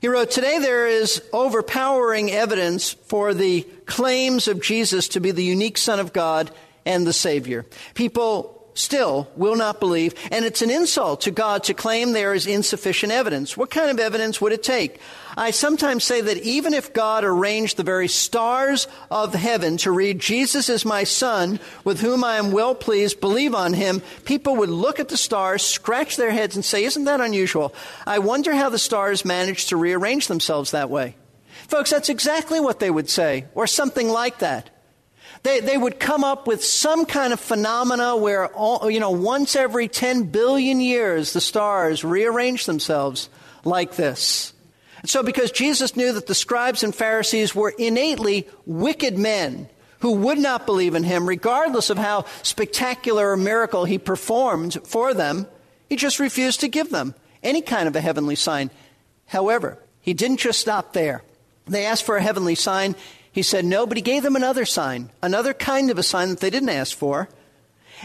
He 0.00 0.08
wrote, 0.08 0.30
Today 0.30 0.58
there 0.58 0.86
is 0.86 1.22
overpowering 1.32 2.30
evidence 2.30 2.92
for 2.92 3.34
the 3.34 3.62
claims 3.86 4.48
of 4.48 4.60
Jesus 4.60 5.08
to 5.08 5.20
be 5.20 5.30
the 5.30 5.44
unique 5.44 5.78
Son 5.78 6.00
of 6.00 6.12
God 6.12 6.50
and 6.84 7.06
the 7.06 7.12
Savior. 7.12 7.66
People 7.94 8.54
still 8.74 9.28
will 9.36 9.56
not 9.56 9.80
believe, 9.80 10.14
and 10.30 10.44
it's 10.44 10.62
an 10.62 10.70
insult 10.70 11.22
to 11.22 11.30
God 11.30 11.64
to 11.64 11.74
claim 11.74 12.12
there 12.12 12.34
is 12.34 12.46
insufficient 12.46 13.12
evidence. 13.12 13.56
What 13.56 13.70
kind 13.70 13.90
of 13.90 13.98
evidence 13.98 14.40
would 14.40 14.52
it 14.52 14.62
take? 14.62 15.00
I 15.38 15.52
sometimes 15.52 16.02
say 16.02 16.20
that 16.20 16.38
even 16.38 16.74
if 16.74 16.92
God 16.92 17.22
arranged 17.22 17.76
the 17.76 17.84
very 17.84 18.08
stars 18.08 18.88
of 19.08 19.32
heaven 19.32 19.76
to 19.78 19.92
read, 19.92 20.18
Jesus 20.18 20.68
is 20.68 20.84
my 20.84 21.04
son, 21.04 21.60
with 21.84 22.00
whom 22.00 22.24
I 22.24 22.38
am 22.38 22.50
well 22.50 22.74
pleased, 22.74 23.20
believe 23.20 23.54
on 23.54 23.72
him, 23.72 24.02
people 24.24 24.56
would 24.56 24.68
look 24.68 24.98
at 24.98 25.10
the 25.10 25.16
stars, 25.16 25.62
scratch 25.62 26.16
their 26.16 26.32
heads, 26.32 26.56
and 26.56 26.64
say, 26.64 26.82
Isn't 26.82 27.04
that 27.04 27.20
unusual? 27.20 27.72
I 28.04 28.18
wonder 28.18 28.52
how 28.52 28.68
the 28.68 28.80
stars 28.80 29.24
managed 29.24 29.68
to 29.68 29.76
rearrange 29.76 30.26
themselves 30.26 30.72
that 30.72 30.90
way. 30.90 31.14
Folks, 31.68 31.90
that's 31.90 32.08
exactly 32.08 32.58
what 32.58 32.80
they 32.80 32.90
would 32.90 33.08
say, 33.08 33.44
or 33.54 33.68
something 33.68 34.08
like 34.08 34.40
that. 34.40 34.70
They, 35.44 35.60
they 35.60 35.78
would 35.78 36.00
come 36.00 36.24
up 36.24 36.48
with 36.48 36.64
some 36.64 37.06
kind 37.06 37.32
of 37.32 37.38
phenomena 37.38 38.16
where, 38.16 38.48
all, 38.48 38.90
you 38.90 38.98
know, 38.98 39.10
once 39.10 39.54
every 39.54 39.86
10 39.86 40.24
billion 40.24 40.80
years 40.80 41.32
the 41.32 41.40
stars 41.40 42.02
rearrange 42.02 42.66
themselves 42.66 43.28
like 43.62 43.94
this. 43.94 44.52
And 45.00 45.10
so, 45.10 45.22
because 45.22 45.52
Jesus 45.52 45.96
knew 45.96 46.12
that 46.12 46.26
the 46.26 46.34
scribes 46.34 46.82
and 46.82 46.94
Pharisees 46.94 47.54
were 47.54 47.74
innately 47.78 48.48
wicked 48.66 49.18
men 49.18 49.68
who 50.00 50.12
would 50.12 50.38
not 50.38 50.66
believe 50.66 50.94
in 50.94 51.04
him, 51.04 51.28
regardless 51.28 51.90
of 51.90 51.98
how 51.98 52.24
spectacular 52.42 53.32
a 53.32 53.38
miracle 53.38 53.84
he 53.84 53.98
performed 53.98 54.78
for 54.84 55.14
them, 55.14 55.46
he 55.88 55.96
just 55.96 56.18
refused 56.18 56.60
to 56.60 56.68
give 56.68 56.90
them 56.90 57.14
any 57.42 57.62
kind 57.62 57.88
of 57.88 57.96
a 57.96 58.00
heavenly 58.00 58.34
sign. 58.34 58.70
However, 59.26 59.78
he 60.00 60.14
didn't 60.14 60.38
just 60.38 60.60
stop 60.60 60.92
there. 60.92 61.22
They 61.66 61.84
asked 61.84 62.04
for 62.04 62.16
a 62.16 62.22
heavenly 62.22 62.54
sign. 62.54 62.94
He 63.30 63.42
said 63.42 63.64
no, 63.64 63.86
but 63.86 63.96
he 63.96 64.02
gave 64.02 64.22
them 64.22 64.36
another 64.36 64.64
sign, 64.64 65.10
another 65.22 65.54
kind 65.54 65.90
of 65.90 65.98
a 65.98 66.02
sign 66.02 66.30
that 66.30 66.40
they 66.40 66.50
didn't 66.50 66.70
ask 66.70 66.96
for. 66.96 67.28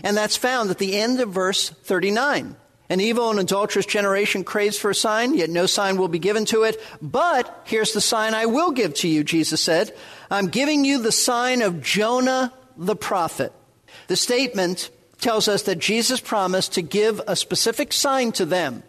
And 0.03 0.17
that's 0.17 0.37
found 0.37 0.69
at 0.69 0.79
the 0.79 0.95
end 0.95 1.19
of 1.19 1.29
verse 1.29 1.69
39. 1.69 2.55
An 2.89 2.99
evil 2.99 3.29
and 3.29 3.39
adulterous 3.39 3.85
generation 3.85 4.43
craves 4.43 4.77
for 4.77 4.91
a 4.91 4.95
sign, 4.95 5.35
yet 5.35 5.49
no 5.49 5.65
sign 5.65 5.97
will 5.97 6.09
be 6.09 6.19
given 6.19 6.45
to 6.45 6.63
it. 6.63 6.81
But 7.01 7.63
here's 7.65 7.93
the 7.93 8.01
sign 8.01 8.33
I 8.33 8.45
will 8.45 8.71
give 8.71 8.93
to 8.95 9.07
you, 9.07 9.23
Jesus 9.23 9.61
said. 9.61 9.95
I'm 10.29 10.47
giving 10.47 10.83
you 10.83 11.01
the 11.01 11.11
sign 11.11 11.61
of 11.61 11.81
Jonah 11.81 12.53
the 12.77 12.95
prophet. 12.95 13.53
The 14.07 14.15
statement 14.15 14.89
tells 15.19 15.47
us 15.47 15.63
that 15.63 15.79
Jesus 15.79 16.19
promised 16.19 16.73
to 16.73 16.81
give 16.81 17.21
a 17.25 17.35
specific 17.35 17.93
sign 17.93 18.33
to 18.33 18.45
them, 18.45 18.83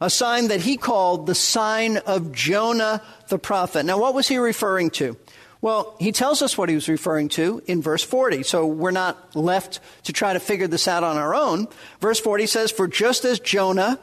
a 0.00 0.08
sign 0.08 0.48
that 0.48 0.60
he 0.60 0.76
called 0.76 1.26
the 1.26 1.34
sign 1.34 1.96
of 1.96 2.32
Jonah 2.32 3.02
the 3.28 3.38
prophet. 3.38 3.84
Now, 3.84 3.98
what 3.98 4.14
was 4.14 4.28
he 4.28 4.38
referring 4.38 4.90
to? 4.90 5.16
Well, 5.60 5.96
he 5.98 6.12
tells 6.12 6.42
us 6.42 6.58
what 6.58 6.68
he 6.68 6.74
was 6.74 6.88
referring 6.88 7.28
to 7.30 7.62
in 7.66 7.82
verse 7.82 8.02
40, 8.02 8.42
so 8.42 8.66
we're 8.66 8.90
not 8.90 9.34
left 9.34 9.80
to 10.04 10.12
try 10.12 10.32
to 10.32 10.40
figure 10.40 10.68
this 10.68 10.86
out 10.86 11.02
on 11.02 11.16
our 11.16 11.34
own. 11.34 11.68
Verse 12.00 12.20
40 12.20 12.46
says, 12.46 12.70
For 12.70 12.86
just 12.86 13.24
as 13.24 13.40
Jonah 13.40 13.98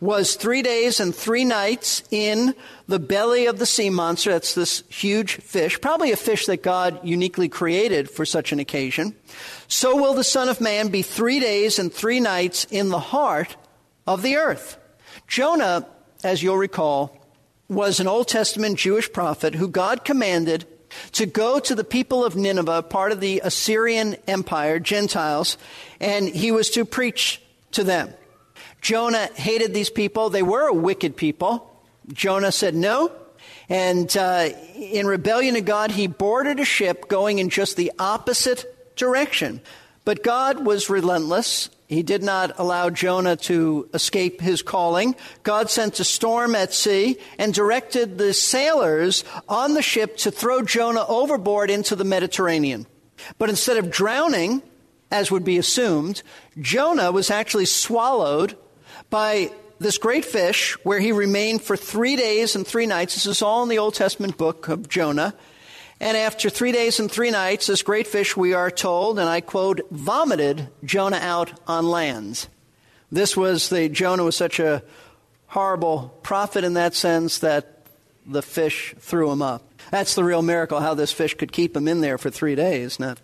was 0.00 0.34
three 0.34 0.62
days 0.62 0.98
and 0.98 1.14
three 1.14 1.44
nights 1.44 2.02
in 2.10 2.54
the 2.88 2.98
belly 2.98 3.46
of 3.46 3.58
the 3.58 3.66
sea 3.66 3.90
monster, 3.90 4.30
that's 4.30 4.54
this 4.54 4.82
huge 4.88 5.36
fish, 5.36 5.80
probably 5.80 6.12
a 6.12 6.16
fish 6.16 6.46
that 6.46 6.62
God 6.62 7.00
uniquely 7.04 7.48
created 7.48 8.10
for 8.10 8.24
such 8.24 8.52
an 8.52 8.60
occasion, 8.60 9.14
so 9.68 9.96
will 9.96 10.14
the 10.14 10.24
Son 10.24 10.48
of 10.48 10.60
Man 10.60 10.88
be 10.88 11.02
three 11.02 11.40
days 11.40 11.78
and 11.78 11.92
three 11.92 12.20
nights 12.20 12.66
in 12.70 12.88
the 12.88 12.98
heart 12.98 13.56
of 14.06 14.22
the 14.22 14.36
earth. 14.36 14.78
Jonah, 15.28 15.86
as 16.24 16.42
you'll 16.42 16.56
recall, 16.56 17.16
was 17.68 18.00
an 18.00 18.08
Old 18.08 18.26
Testament 18.26 18.78
Jewish 18.78 19.12
prophet 19.12 19.54
who 19.54 19.68
God 19.68 20.04
commanded 20.04 20.66
to 21.12 21.26
go 21.26 21.58
to 21.60 21.74
the 21.74 21.84
people 21.84 22.24
of 22.24 22.36
Nineveh, 22.36 22.82
part 22.82 23.12
of 23.12 23.20
the 23.20 23.40
Assyrian 23.44 24.16
Empire, 24.26 24.78
Gentiles, 24.78 25.56
and 26.00 26.28
he 26.28 26.52
was 26.52 26.70
to 26.70 26.84
preach 26.84 27.40
to 27.72 27.84
them. 27.84 28.12
Jonah 28.80 29.28
hated 29.34 29.74
these 29.74 29.90
people. 29.90 30.30
They 30.30 30.42
were 30.42 30.68
a 30.68 30.74
wicked 30.74 31.16
people. 31.16 31.70
Jonah 32.12 32.52
said 32.52 32.74
no. 32.74 33.12
And 33.68 34.14
uh, 34.16 34.48
in 34.74 35.06
rebellion 35.06 35.54
to 35.54 35.60
God, 35.60 35.90
he 35.92 36.06
boarded 36.06 36.58
a 36.58 36.64
ship 36.64 37.08
going 37.08 37.38
in 37.38 37.50
just 37.50 37.76
the 37.76 37.92
opposite 37.98 38.96
direction. 38.96 39.60
But 40.04 40.24
God 40.24 40.66
was 40.66 40.90
relentless 40.90 41.70
he 41.90 42.04
did 42.04 42.22
not 42.22 42.52
allow 42.56 42.88
Jonah 42.88 43.34
to 43.34 43.90
escape 43.92 44.40
his 44.40 44.62
calling. 44.62 45.16
God 45.42 45.70
sent 45.70 45.98
a 45.98 46.04
storm 46.04 46.54
at 46.54 46.72
sea 46.72 47.16
and 47.36 47.52
directed 47.52 48.16
the 48.16 48.32
sailors 48.32 49.24
on 49.48 49.74
the 49.74 49.82
ship 49.82 50.16
to 50.18 50.30
throw 50.30 50.62
Jonah 50.62 51.04
overboard 51.08 51.68
into 51.68 51.96
the 51.96 52.04
Mediterranean. 52.04 52.86
But 53.38 53.50
instead 53.50 53.76
of 53.76 53.90
drowning, 53.90 54.62
as 55.10 55.32
would 55.32 55.42
be 55.42 55.58
assumed, 55.58 56.22
Jonah 56.60 57.10
was 57.10 57.28
actually 57.28 57.66
swallowed 57.66 58.56
by 59.10 59.50
this 59.80 59.98
great 59.98 60.24
fish 60.24 60.74
where 60.84 61.00
he 61.00 61.10
remained 61.10 61.60
for 61.60 61.76
three 61.76 62.14
days 62.14 62.54
and 62.54 62.64
three 62.64 62.86
nights. 62.86 63.14
This 63.14 63.26
is 63.26 63.42
all 63.42 63.64
in 63.64 63.68
the 63.68 63.78
Old 63.78 63.94
Testament 63.94 64.38
book 64.38 64.68
of 64.68 64.88
Jonah. 64.88 65.34
And 66.00 66.16
after 66.16 66.48
three 66.48 66.72
days 66.72 66.98
and 66.98 67.10
three 67.10 67.30
nights, 67.30 67.66
this 67.66 67.82
great 67.82 68.06
fish, 68.06 68.36
we 68.36 68.54
are 68.54 68.70
told, 68.70 69.18
and 69.18 69.28
I 69.28 69.42
quote, 69.42 69.80
vomited 69.90 70.68
Jonah 70.82 71.18
out 71.18 71.52
on 71.66 71.86
land. 71.86 72.48
This 73.12 73.36
was 73.36 73.68
the, 73.68 73.88
Jonah 73.88 74.24
was 74.24 74.36
such 74.36 74.60
a 74.60 74.82
horrible 75.48 76.16
prophet 76.22 76.64
in 76.64 76.74
that 76.74 76.94
sense 76.94 77.40
that 77.40 77.84
the 78.26 78.40
fish 78.40 78.94
threw 78.98 79.30
him 79.30 79.42
up. 79.42 79.66
That's 79.90 80.14
the 80.14 80.24
real 80.24 80.42
miracle, 80.42 80.80
how 80.80 80.94
this 80.94 81.12
fish 81.12 81.34
could 81.34 81.52
keep 81.52 81.76
him 81.76 81.88
in 81.88 82.00
there 82.00 82.16
for 82.16 82.30
three 82.30 82.54
days. 82.54 83.00
Now, 83.00 83.16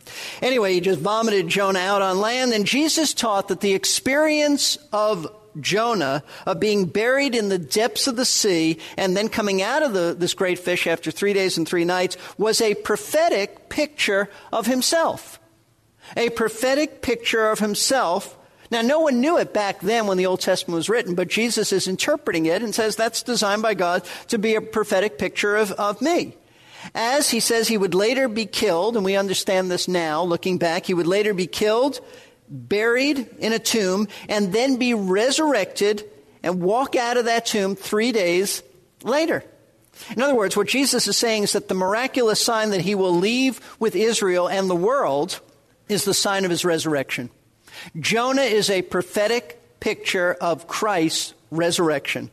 anyway, 0.42 0.74
he 0.74 0.80
just 0.80 1.00
vomited 1.00 1.48
Jonah 1.48 1.78
out 1.78 2.02
on 2.02 2.18
land, 2.18 2.52
and 2.52 2.66
Jesus 2.66 3.14
taught 3.14 3.48
that 3.48 3.60
the 3.60 3.74
experience 3.74 4.76
of 4.92 5.28
Jonah 5.60 6.22
of 6.44 6.60
being 6.60 6.86
buried 6.86 7.34
in 7.34 7.48
the 7.48 7.58
depths 7.58 8.06
of 8.06 8.16
the 8.16 8.24
sea 8.24 8.78
and 8.96 9.16
then 9.16 9.28
coming 9.28 9.62
out 9.62 9.82
of 9.82 9.92
the, 9.92 10.14
this 10.16 10.34
great 10.34 10.58
fish 10.58 10.86
after 10.86 11.10
three 11.10 11.32
days 11.32 11.58
and 11.58 11.66
three 11.66 11.84
nights 11.84 12.16
was 12.38 12.60
a 12.60 12.74
prophetic 12.74 13.68
picture 13.68 14.28
of 14.52 14.66
himself. 14.66 15.40
A 16.16 16.30
prophetic 16.30 17.02
picture 17.02 17.50
of 17.50 17.58
himself. 17.58 18.38
Now, 18.70 18.82
no 18.82 19.00
one 19.00 19.20
knew 19.20 19.38
it 19.38 19.52
back 19.54 19.80
then 19.80 20.06
when 20.06 20.18
the 20.18 20.26
Old 20.26 20.40
Testament 20.40 20.76
was 20.76 20.88
written, 20.88 21.14
but 21.14 21.28
Jesus 21.28 21.72
is 21.72 21.88
interpreting 21.88 22.46
it 22.46 22.62
and 22.62 22.74
says 22.74 22.96
that's 22.96 23.22
designed 23.22 23.62
by 23.62 23.74
God 23.74 24.02
to 24.28 24.38
be 24.38 24.54
a 24.54 24.60
prophetic 24.60 25.18
picture 25.18 25.56
of, 25.56 25.72
of 25.72 26.00
me. 26.00 26.36
As 26.94 27.30
he 27.30 27.40
says 27.40 27.68
he 27.68 27.78
would 27.78 27.94
later 27.94 28.28
be 28.28 28.46
killed, 28.46 28.96
and 28.96 29.04
we 29.04 29.16
understand 29.16 29.70
this 29.70 29.88
now, 29.88 30.22
looking 30.22 30.58
back, 30.58 30.86
he 30.86 30.94
would 30.94 31.06
later 31.06 31.34
be 31.34 31.46
killed 31.46 32.00
buried 32.48 33.28
in 33.38 33.52
a 33.52 33.58
tomb, 33.58 34.08
and 34.28 34.52
then 34.52 34.76
be 34.76 34.94
resurrected 34.94 36.04
and 36.42 36.62
walk 36.62 36.96
out 36.96 37.16
of 37.16 37.24
that 37.24 37.46
tomb 37.46 37.74
three 37.74 38.12
days 38.12 38.62
later. 39.02 39.44
In 40.14 40.22
other 40.22 40.34
words, 40.34 40.56
what 40.56 40.68
Jesus 40.68 41.08
is 41.08 41.16
saying 41.16 41.44
is 41.44 41.52
that 41.52 41.68
the 41.68 41.74
miraculous 41.74 42.42
sign 42.42 42.70
that 42.70 42.82
he 42.82 42.94
will 42.94 43.14
leave 43.14 43.60
with 43.78 43.96
Israel 43.96 44.48
and 44.48 44.68
the 44.68 44.76
world 44.76 45.40
is 45.88 46.04
the 46.04 46.14
sign 46.14 46.44
of 46.44 46.50
his 46.50 46.64
resurrection. 46.64 47.30
Jonah 47.98 48.42
is 48.42 48.70
a 48.70 48.82
prophetic 48.82 49.80
picture 49.80 50.36
of 50.40 50.68
Christ's 50.68 51.34
resurrection. 51.50 52.30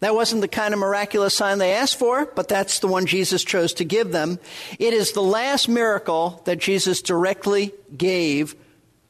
That 0.00 0.14
wasn't 0.14 0.40
the 0.40 0.48
kind 0.48 0.74
of 0.74 0.80
miraculous 0.80 1.34
sign 1.34 1.58
they 1.58 1.74
asked 1.74 1.98
for, 1.98 2.26
but 2.26 2.48
that's 2.48 2.80
the 2.80 2.88
one 2.88 3.06
Jesus 3.06 3.44
chose 3.44 3.74
to 3.74 3.84
give 3.84 4.10
them. 4.10 4.40
It 4.78 4.94
is 4.94 5.12
the 5.12 5.22
last 5.22 5.68
miracle 5.68 6.42
that 6.44 6.58
Jesus 6.58 7.02
directly 7.02 7.72
gave 7.96 8.56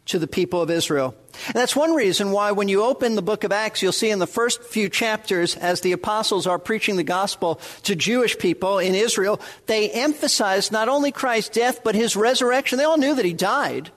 to 0.07 0.19
the 0.19 0.27
people 0.27 0.61
of 0.61 0.71
Israel. 0.71 1.15
And 1.47 1.55
that's 1.55 1.77
one 1.77 1.95
reason 1.95 2.33
why 2.33 2.53
when 2.53 2.69
you 2.69 2.83
open 2.83 3.15
the 3.15 3.23
book 3.23 3.45
of 3.45 3.53
Acts, 3.53 3.83
you'll 3.83 3.93
see 3.93 4.11
in 4.11 4.19
the 4.19 4.27
first 4.27 4.63
few 4.65 4.89
chapters, 4.89 5.57
as 5.57 5.81
the 5.81 5.93
apostles 5.93 6.47
are 6.47 6.59
preaching 6.59 6.97
the 6.97 7.05
gospel 7.05 7.61
to 7.85 7.95
Jewish 7.95 8.37
people 8.37 8.79
in 8.79 8.95
Israel, 8.95 9.41
they 9.67 9.91
emphasize 9.91 10.73
not 10.73 10.89
only 10.89 11.13
Christ's 11.13 11.51
death, 11.51 11.85
but 11.85 11.95
his 11.95 12.17
resurrection. 12.17 12.79
They 12.79 12.85
all 12.85 12.99
knew 12.99 13.15
that 13.15 13.25
he 13.25 13.33
died. 13.33 13.91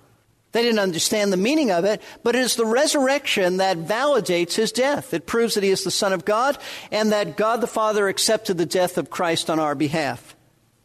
They 0.52 0.62
didn't 0.62 0.80
understand 0.80 1.34
the 1.34 1.38
meaning 1.38 1.70
of 1.70 1.84
it, 1.84 2.02
but 2.24 2.36
it 2.36 2.40
is 2.40 2.56
the 2.56 2.66
resurrection 2.66 3.58
that 3.58 3.78
validates 3.78 4.54
his 4.54 4.72
death. 4.72 5.14
It 5.14 5.26
proves 5.26 5.56
that 5.56 5.66
he 5.66 5.70
is 5.70 5.84
the 5.84 5.92
Son 5.92 6.14
of 6.14 6.24
God 6.24 6.58
and 6.92 7.12
that 7.12 7.36
God 7.36 7.60
the 7.60 7.68
Father 7.68 8.08
accepted 8.08 8.58
the 8.58 8.66
death 8.66 8.98
of 8.98 9.10
Christ 9.10 9.50
on 9.50 9.60
our 9.60 9.76
behalf. 9.76 10.34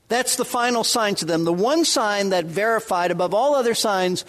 That's 0.08 0.34
the 0.34 0.44
final 0.44 0.82
sign 0.82 1.14
to 1.16 1.24
them, 1.24 1.44
the 1.44 1.52
one 1.52 1.84
sign 1.84 2.30
that 2.30 2.46
verified 2.46 3.12
above 3.12 3.32
all 3.32 3.54
other 3.54 3.74
signs 3.74 4.24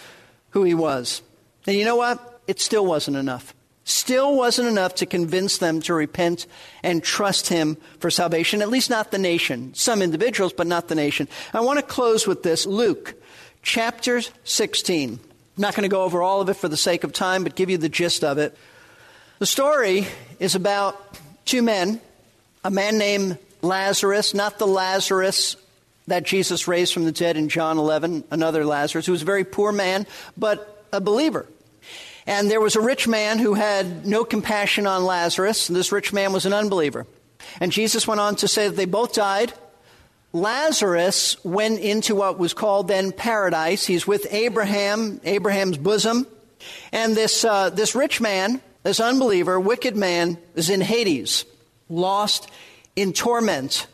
who 0.52 0.62
he 0.64 0.74
was. 0.74 1.22
And 1.66 1.76
you 1.76 1.84
know 1.84 1.96
what? 1.96 2.40
It 2.46 2.60
still 2.60 2.86
wasn't 2.86 3.16
enough. 3.16 3.54
Still 3.84 4.36
wasn't 4.36 4.68
enough 4.68 4.96
to 4.96 5.06
convince 5.06 5.58
them 5.58 5.80
to 5.82 5.94
repent 5.94 6.46
and 6.82 7.02
trust 7.02 7.48
him 7.48 7.76
for 7.98 8.10
salvation, 8.10 8.62
at 8.62 8.68
least 8.68 8.90
not 8.90 9.10
the 9.10 9.18
nation. 9.18 9.74
Some 9.74 10.02
individuals, 10.02 10.52
but 10.52 10.68
not 10.68 10.88
the 10.88 10.94
nation. 10.94 11.28
I 11.52 11.60
want 11.60 11.80
to 11.80 11.84
close 11.84 12.26
with 12.26 12.42
this 12.44 12.64
Luke 12.64 13.14
chapter 13.62 14.22
16. 14.44 15.18
I'm 15.18 15.60
not 15.60 15.74
going 15.74 15.82
to 15.82 15.94
go 15.94 16.04
over 16.04 16.22
all 16.22 16.40
of 16.40 16.48
it 16.48 16.54
for 16.54 16.68
the 16.68 16.76
sake 16.76 17.02
of 17.02 17.12
time, 17.12 17.42
but 17.42 17.56
give 17.56 17.70
you 17.70 17.78
the 17.78 17.88
gist 17.88 18.22
of 18.22 18.38
it. 18.38 18.56
The 19.40 19.46
story 19.46 20.06
is 20.38 20.54
about 20.54 21.18
two 21.44 21.62
men, 21.62 22.00
a 22.64 22.70
man 22.70 22.98
named 22.98 23.38
Lazarus, 23.62 24.34
not 24.34 24.58
the 24.58 24.66
Lazarus 24.66 25.56
that 26.06 26.24
Jesus 26.24 26.68
raised 26.68 26.92
from 26.92 27.04
the 27.04 27.12
dead 27.12 27.36
in 27.36 27.48
John 27.48 27.78
11, 27.78 28.24
another 28.30 28.64
Lazarus, 28.64 29.06
who 29.06 29.12
was 29.12 29.22
a 29.22 29.26
very 29.26 29.44
poor 29.44 29.72
man, 29.72 30.06
but 30.36 30.84
a 30.92 31.00
believer. 31.00 31.46
And 32.26 32.50
there 32.50 32.60
was 32.60 32.76
a 32.76 32.80
rich 32.80 33.08
man 33.08 33.38
who 33.38 33.54
had 33.54 34.06
no 34.06 34.24
compassion 34.24 34.86
on 34.86 35.04
Lazarus, 35.04 35.68
and 35.68 35.76
this 35.76 35.92
rich 35.92 36.12
man 36.12 36.32
was 36.32 36.46
an 36.46 36.52
unbeliever. 36.52 37.06
And 37.60 37.72
Jesus 37.72 38.06
went 38.06 38.20
on 38.20 38.36
to 38.36 38.48
say 38.48 38.68
that 38.68 38.76
they 38.76 38.84
both 38.84 39.12
died. 39.12 39.52
Lazarus 40.32 41.42
went 41.44 41.80
into 41.80 42.14
what 42.14 42.38
was 42.38 42.54
called 42.54 42.88
then 42.88 43.12
paradise. 43.12 43.84
He's 43.84 44.06
with 44.06 44.26
Abraham, 44.30 45.20
Abraham's 45.24 45.76
bosom. 45.76 46.26
And 46.92 47.16
this, 47.16 47.44
uh, 47.44 47.70
this 47.70 47.94
rich 47.94 48.20
man, 48.20 48.60
this 48.82 49.00
unbeliever, 49.00 49.58
wicked 49.58 49.96
man, 49.96 50.38
is 50.54 50.70
in 50.70 50.80
Hades, 50.80 51.44
lost 51.88 52.48
in 52.94 53.12
torment. 53.12 53.86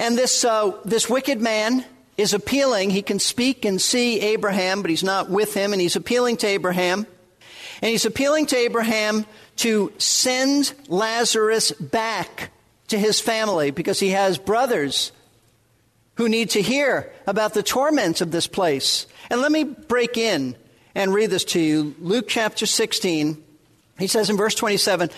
And 0.00 0.16
this, 0.16 0.46
uh, 0.46 0.72
this 0.82 1.10
wicked 1.10 1.42
man 1.42 1.84
is 2.16 2.32
appealing. 2.32 2.88
He 2.88 3.02
can 3.02 3.18
speak 3.18 3.66
and 3.66 3.78
see 3.78 4.18
Abraham, 4.20 4.80
but 4.80 4.88
he's 4.88 5.04
not 5.04 5.28
with 5.28 5.52
him, 5.52 5.74
and 5.74 5.80
he's 5.80 5.94
appealing 5.94 6.38
to 6.38 6.46
Abraham. 6.46 7.06
And 7.82 7.90
he's 7.90 8.06
appealing 8.06 8.46
to 8.46 8.56
Abraham 8.56 9.26
to 9.56 9.92
send 9.98 10.72
Lazarus 10.88 11.72
back 11.72 12.50
to 12.88 12.98
his 12.98 13.20
family 13.20 13.72
because 13.72 14.00
he 14.00 14.08
has 14.08 14.38
brothers 14.38 15.12
who 16.14 16.30
need 16.30 16.48
to 16.50 16.62
hear 16.62 17.12
about 17.26 17.52
the 17.52 17.62
torments 17.62 18.22
of 18.22 18.30
this 18.30 18.46
place. 18.46 19.06
And 19.28 19.42
let 19.42 19.52
me 19.52 19.64
break 19.64 20.16
in 20.16 20.56
and 20.94 21.12
read 21.12 21.28
this 21.28 21.44
to 21.44 21.60
you. 21.60 21.94
Luke 22.00 22.24
chapter 22.26 22.64
16. 22.64 23.44
He 23.98 24.06
says 24.06 24.30
in 24.30 24.38
verse 24.38 24.54
27, 24.54 25.10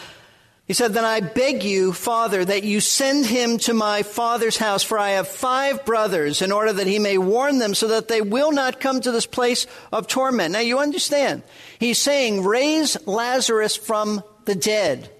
he 0.73 0.75
said, 0.75 0.95
Then 0.95 1.05
I 1.05 1.21
beg 1.21 1.65
you, 1.65 1.93
Father, 1.93 2.43
that 2.43 2.63
you 2.63 2.81
send 2.81 3.27
him 3.27 3.59
to 3.59 3.75
my 3.75 4.03
father's 4.03 4.57
house, 4.57 4.83
for 4.83 4.99
I 4.99 5.11
have 5.11 5.29
five 5.29 5.85
brothers, 5.85 6.41
in 6.41 6.51
order 6.51 6.73
that 6.73 6.87
he 6.87 6.99
may 6.99 7.19
warn 7.19 7.59
them, 7.59 7.75
so 7.75 7.89
that 7.89 8.09
they 8.09 8.23
will 8.23 8.53
not 8.53 8.81
come 8.81 8.99
to 8.99 9.13
this 9.13 9.27
place 9.27 9.67
of 9.93 10.09
torment. 10.09 10.53
Now 10.53 10.61
you 10.61 10.79
understand. 10.79 11.43
He's 11.79 11.99
saying, 11.99 12.43
Raise 12.43 12.97
Lazarus 13.07 13.77
from 13.77 14.25
the 14.47 14.55
dead, 14.55 15.11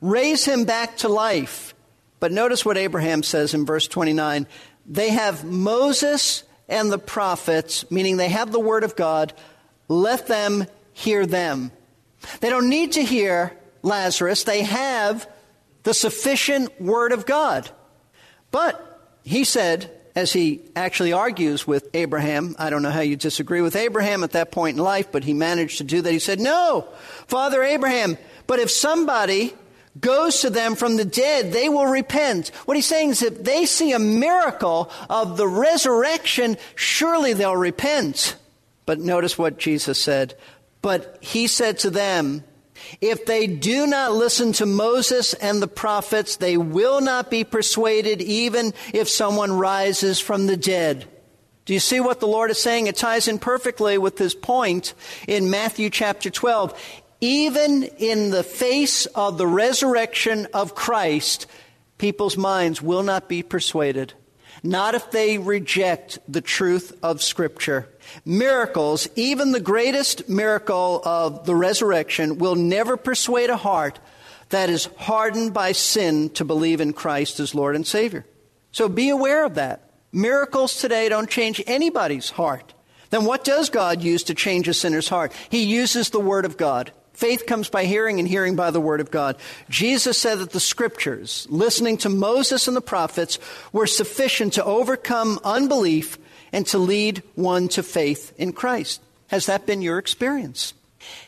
raise 0.00 0.46
him 0.46 0.64
back 0.64 0.96
to 0.96 1.10
life. 1.10 1.74
But 2.18 2.32
notice 2.32 2.64
what 2.64 2.78
Abraham 2.78 3.22
says 3.22 3.52
in 3.52 3.66
verse 3.66 3.86
29 3.88 4.46
They 4.86 5.10
have 5.10 5.44
Moses 5.44 6.42
and 6.70 6.90
the 6.90 6.96
prophets, 6.96 7.90
meaning 7.90 8.16
they 8.16 8.30
have 8.30 8.50
the 8.50 8.58
word 8.58 8.82
of 8.82 8.96
God. 8.96 9.34
Let 9.88 10.26
them 10.26 10.64
hear 10.94 11.26
them. 11.26 11.70
They 12.40 12.48
don't 12.48 12.70
need 12.70 12.92
to 12.92 13.04
hear 13.04 13.52
Lazarus, 13.82 14.44
they 14.44 14.62
have 14.62 15.28
the 15.82 15.94
sufficient 15.94 16.80
Word 16.80 17.12
of 17.12 17.26
God. 17.26 17.70
But 18.50 18.82
he 19.22 19.44
said, 19.44 19.90
as 20.16 20.32
he 20.32 20.62
actually 20.74 21.12
argues 21.12 21.66
with 21.66 21.88
Abraham, 21.92 22.56
I 22.58 22.70
don't 22.70 22.82
know 22.82 22.90
how 22.90 23.00
you 23.00 23.16
disagree 23.16 23.60
with 23.60 23.76
Abraham 23.76 24.24
at 24.24 24.32
that 24.32 24.50
point 24.50 24.78
in 24.78 24.82
life, 24.82 25.12
but 25.12 25.24
he 25.24 25.34
managed 25.34 25.78
to 25.78 25.84
do 25.84 26.00
that. 26.00 26.10
He 26.10 26.18
said, 26.18 26.40
No, 26.40 26.88
Father 27.26 27.62
Abraham, 27.62 28.16
but 28.46 28.58
if 28.58 28.70
somebody 28.70 29.54
goes 30.00 30.40
to 30.40 30.50
them 30.50 30.74
from 30.74 30.96
the 30.96 31.04
dead, 31.04 31.52
they 31.52 31.68
will 31.68 31.86
repent. 31.86 32.48
What 32.64 32.76
he's 32.76 32.86
saying 32.86 33.10
is 33.10 33.22
if 33.22 33.44
they 33.44 33.66
see 33.66 33.92
a 33.92 33.98
miracle 33.98 34.90
of 35.08 35.36
the 35.36 35.46
resurrection, 35.48 36.56
surely 36.74 37.32
they'll 37.32 37.56
repent. 37.56 38.36
But 38.86 39.00
notice 39.00 39.36
what 39.36 39.58
Jesus 39.58 40.00
said. 40.00 40.34
But 40.82 41.18
he 41.20 41.46
said 41.46 41.78
to 41.80 41.90
them, 41.90 42.44
if 43.00 43.26
they 43.26 43.46
do 43.46 43.86
not 43.86 44.12
listen 44.12 44.52
to 44.54 44.66
Moses 44.66 45.34
and 45.34 45.60
the 45.60 45.68
prophets, 45.68 46.36
they 46.36 46.56
will 46.56 47.00
not 47.00 47.30
be 47.30 47.44
persuaded 47.44 48.22
even 48.22 48.74
if 48.92 49.08
someone 49.08 49.52
rises 49.52 50.20
from 50.20 50.46
the 50.46 50.56
dead. 50.56 51.06
Do 51.64 51.74
you 51.74 51.80
see 51.80 51.98
what 51.98 52.20
the 52.20 52.28
Lord 52.28 52.50
is 52.50 52.60
saying? 52.60 52.86
It 52.86 52.96
ties 52.96 53.26
in 53.26 53.38
perfectly 53.38 53.98
with 53.98 54.18
his 54.18 54.34
point 54.34 54.94
in 55.26 55.50
Matthew 55.50 55.90
chapter 55.90 56.30
12. 56.30 56.80
Even 57.20 57.82
in 57.82 58.30
the 58.30 58.44
face 58.44 59.06
of 59.06 59.36
the 59.36 59.46
resurrection 59.46 60.46
of 60.54 60.74
Christ, 60.74 61.46
people's 61.98 62.36
minds 62.36 62.80
will 62.80 63.02
not 63.02 63.28
be 63.28 63.42
persuaded. 63.42 64.12
Not 64.62 64.94
if 64.94 65.10
they 65.10 65.38
reject 65.38 66.18
the 66.28 66.40
truth 66.40 66.96
of 67.02 67.22
Scripture. 67.22 67.88
Miracles, 68.24 69.08
even 69.16 69.52
the 69.52 69.60
greatest 69.60 70.28
miracle 70.28 71.00
of 71.04 71.46
the 71.46 71.54
resurrection, 71.54 72.38
will 72.38 72.54
never 72.54 72.96
persuade 72.96 73.50
a 73.50 73.56
heart 73.56 73.98
that 74.50 74.70
is 74.70 74.88
hardened 74.96 75.52
by 75.52 75.72
sin 75.72 76.30
to 76.30 76.44
believe 76.44 76.80
in 76.80 76.92
Christ 76.92 77.40
as 77.40 77.54
Lord 77.54 77.74
and 77.74 77.86
Savior. 77.86 78.24
So 78.72 78.88
be 78.88 79.08
aware 79.08 79.44
of 79.44 79.54
that. 79.54 79.90
Miracles 80.12 80.78
today 80.80 81.08
don't 81.08 81.28
change 81.28 81.62
anybody's 81.66 82.30
heart. 82.30 82.74
Then 83.10 83.24
what 83.24 83.44
does 83.44 83.70
God 83.70 84.02
use 84.02 84.24
to 84.24 84.34
change 84.34 84.68
a 84.68 84.74
sinner's 84.74 85.08
heart? 85.08 85.32
He 85.50 85.64
uses 85.64 86.10
the 86.10 86.20
Word 86.20 86.44
of 86.44 86.56
God. 86.56 86.92
Faith 87.12 87.46
comes 87.46 87.70
by 87.70 87.86
hearing, 87.86 88.18
and 88.18 88.28
hearing 88.28 88.56
by 88.56 88.70
the 88.70 88.80
Word 88.80 89.00
of 89.00 89.10
God. 89.10 89.36
Jesus 89.70 90.18
said 90.18 90.38
that 90.40 90.50
the 90.50 90.60
Scriptures, 90.60 91.46
listening 91.48 91.96
to 91.98 92.10
Moses 92.10 92.68
and 92.68 92.76
the 92.76 92.82
prophets, 92.82 93.38
were 93.72 93.86
sufficient 93.86 94.52
to 94.54 94.64
overcome 94.64 95.40
unbelief 95.42 96.18
and 96.52 96.66
to 96.68 96.78
lead 96.78 97.22
one 97.34 97.68
to 97.68 97.82
faith 97.82 98.32
in 98.38 98.52
Christ. 98.52 99.00
Has 99.28 99.46
that 99.46 99.66
been 99.66 99.82
your 99.82 99.98
experience? 99.98 100.74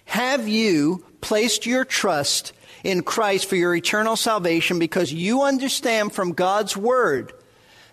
Have 0.06 0.48
you 0.48 1.04
placed 1.20 1.66
your 1.66 1.84
trust 1.84 2.52
in 2.84 3.02
Christ 3.02 3.46
for 3.46 3.56
your 3.56 3.74
eternal 3.74 4.16
salvation 4.16 4.78
because 4.78 5.12
you 5.12 5.42
understand 5.42 6.12
from 6.12 6.32
God's 6.32 6.76
Word 6.76 7.32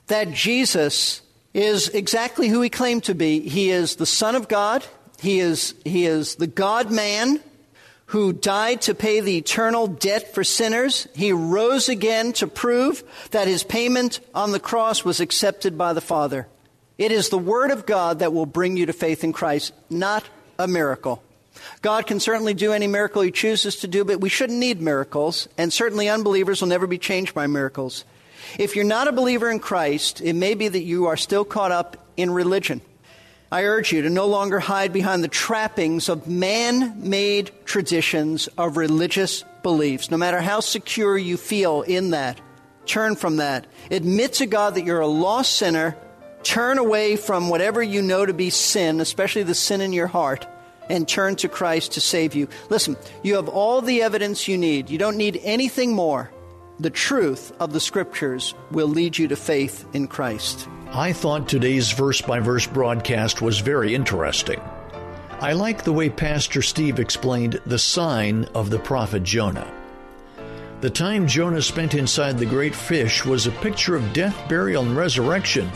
that 0.07 0.31
Jesus 0.31 1.21
is 1.53 1.89
exactly 1.89 2.47
who 2.47 2.61
he 2.61 2.69
claimed 2.69 3.03
to 3.05 3.15
be? 3.15 3.47
He 3.47 3.71
is 3.71 3.95
the 3.95 4.05
Son 4.05 4.35
of 4.35 4.47
God, 4.47 4.85
he 5.19 5.39
is, 5.39 5.73
he 5.83 6.05
is 6.05 6.35
the 6.35 6.47
God 6.47 6.91
man 6.91 7.39
who 8.07 8.31
died 8.31 8.81
to 8.83 8.93
pay 8.93 9.19
the 9.19 9.37
eternal 9.37 9.87
debt 9.87 10.33
for 10.33 10.43
sinners. 10.43 11.07
He 11.15 11.31
rose 11.31 11.89
again 11.89 12.33
to 12.33 12.47
prove 12.47 13.03
that 13.31 13.47
his 13.47 13.63
payment 13.63 14.19
on 14.35 14.51
the 14.51 14.59
cross 14.59 15.03
was 15.03 15.19
accepted 15.19 15.77
by 15.77 15.93
the 15.93 16.01
Father. 16.01 16.47
It 16.97 17.11
is 17.11 17.29
the 17.29 17.37
Word 17.37 17.71
of 17.71 17.85
God 17.85 18.19
that 18.19 18.33
will 18.33 18.45
bring 18.45 18.77
you 18.77 18.85
to 18.85 18.93
faith 18.93 19.23
in 19.23 19.33
Christ, 19.33 19.73
not 19.89 20.23
a 20.57 20.67
miracle. 20.67 21.21
God 21.81 22.07
can 22.07 22.19
certainly 22.19 22.53
do 22.53 22.71
any 22.73 22.87
miracle 22.87 23.21
He 23.21 23.31
chooses 23.31 23.77
to 23.77 23.87
do, 23.87 24.05
but 24.05 24.21
we 24.21 24.29
shouldn't 24.29 24.59
need 24.59 24.81
miracles, 24.81 25.49
and 25.57 25.71
certainly 25.71 26.07
unbelievers 26.07 26.61
will 26.61 26.69
never 26.69 26.87
be 26.87 26.97
changed 26.97 27.33
by 27.33 27.47
miracles. 27.47 28.05
If 28.57 28.75
you're 28.75 28.85
not 28.85 29.07
a 29.07 29.11
believer 29.11 29.49
in 29.49 29.59
Christ, 29.59 30.21
it 30.21 30.33
may 30.33 30.53
be 30.53 30.67
that 30.67 30.83
you 30.83 31.07
are 31.07 31.17
still 31.17 31.43
caught 31.43 31.71
up 31.71 31.97
in 32.15 32.31
religion. 32.31 32.81
I 33.51 33.63
urge 33.63 33.91
you 33.91 34.01
to 34.03 34.09
no 34.09 34.27
longer 34.27 34.59
hide 34.59 34.91
behind 34.91 35.23
the 35.23 35.29
trappings 35.29 36.09
of 36.09 36.27
man 36.27 37.09
made 37.09 37.51
traditions 37.65 38.47
of 38.57 38.77
religious 38.77 39.43
beliefs, 39.63 40.11
no 40.11 40.17
matter 40.17 40.41
how 40.41 40.59
secure 40.61 41.17
you 41.17 41.37
feel 41.37 41.81
in 41.81 42.11
that. 42.11 42.39
Turn 42.85 43.15
from 43.15 43.37
that. 43.37 43.65
Admit 43.91 44.33
to 44.33 44.45
God 44.45 44.75
that 44.75 44.85
you're 44.85 44.99
a 44.99 45.07
lost 45.07 45.53
sinner 45.53 45.97
Turn 46.45 46.77
away 46.77 47.15
from 47.15 47.49
whatever 47.49 47.81
you 47.81 48.03
know 48.03 48.23
to 48.23 48.31
be 48.31 48.51
sin, 48.51 49.01
especially 49.01 49.41
the 49.41 49.55
sin 49.55 49.81
in 49.81 49.93
your 49.93 50.05
heart, 50.05 50.45
and 50.87 51.07
turn 51.07 51.35
to 51.37 51.49
Christ 51.49 51.93
to 51.93 52.01
save 52.01 52.35
you. 52.35 52.47
Listen, 52.69 52.97
you 53.23 53.35
have 53.35 53.49
all 53.49 53.81
the 53.81 54.03
evidence 54.03 54.47
you 54.47 54.55
need. 54.55 54.91
You 54.91 54.99
don't 54.99 55.17
need 55.17 55.41
anything 55.43 55.95
more. 55.95 56.31
The 56.79 56.91
truth 56.91 57.51
of 57.59 57.73
the 57.73 57.79
Scriptures 57.79 58.53
will 58.69 58.87
lead 58.87 59.17
you 59.17 59.27
to 59.29 59.35
faith 59.35 59.87
in 59.93 60.07
Christ. 60.07 60.69
I 60.91 61.13
thought 61.13 61.49
today's 61.49 61.91
verse 61.91 62.21
by 62.21 62.39
verse 62.41 62.67
broadcast 62.67 63.41
was 63.41 63.59
very 63.59 63.95
interesting. 63.95 64.61
I 65.41 65.53
like 65.53 65.83
the 65.83 65.93
way 65.93 66.11
Pastor 66.11 66.61
Steve 66.61 66.99
explained 66.99 67.59
the 67.65 67.79
sign 67.79 68.45
of 68.53 68.69
the 68.69 68.79
prophet 68.79 69.23
Jonah. 69.23 69.69
The 70.81 70.91
time 70.91 71.25
Jonah 71.25 71.63
spent 71.63 71.95
inside 71.95 72.37
the 72.37 72.45
great 72.45 72.75
fish 72.75 73.25
was 73.25 73.47
a 73.47 73.51
picture 73.51 73.95
of 73.95 74.13
death, 74.13 74.47
burial, 74.47 74.83
and 74.83 74.95
resurrection 74.95 75.71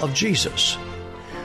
of 0.00 0.14
Jesus. 0.14 0.76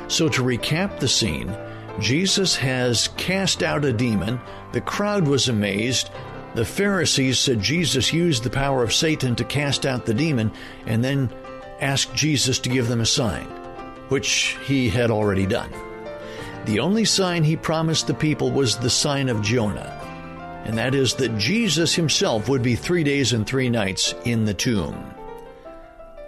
So, 0.07 0.29
to 0.29 0.43
recap 0.43 0.99
the 0.99 1.07
scene, 1.07 1.55
Jesus 1.99 2.55
has 2.55 3.09
cast 3.17 3.63
out 3.63 3.85
a 3.85 3.93
demon, 3.93 4.39
the 4.71 4.81
crowd 4.81 5.27
was 5.27 5.47
amazed, 5.47 6.09
the 6.55 6.65
Pharisees 6.65 7.39
said 7.39 7.59
Jesus 7.59 8.13
used 8.13 8.43
the 8.43 8.49
power 8.49 8.83
of 8.83 8.93
Satan 8.93 9.35
to 9.35 9.43
cast 9.43 9.85
out 9.85 10.05
the 10.05 10.13
demon, 10.13 10.51
and 10.85 11.03
then 11.03 11.31
asked 11.79 12.13
Jesus 12.13 12.59
to 12.59 12.69
give 12.69 12.87
them 12.87 13.01
a 13.01 13.05
sign, 13.05 13.45
which 14.09 14.57
he 14.65 14.89
had 14.89 15.09
already 15.11 15.45
done. 15.45 15.71
The 16.65 16.79
only 16.79 17.05
sign 17.05 17.43
he 17.43 17.55
promised 17.55 18.07
the 18.07 18.13
people 18.13 18.51
was 18.51 18.77
the 18.77 18.89
sign 18.89 19.29
of 19.29 19.41
Jonah, 19.41 19.99
and 20.65 20.77
that 20.77 20.95
is 20.95 21.15
that 21.15 21.37
Jesus 21.37 21.93
himself 21.93 22.47
would 22.49 22.63
be 22.63 22.75
three 22.75 23.03
days 23.03 23.33
and 23.33 23.45
three 23.45 23.69
nights 23.69 24.13
in 24.23 24.45
the 24.45 24.53
tomb. 24.53 25.13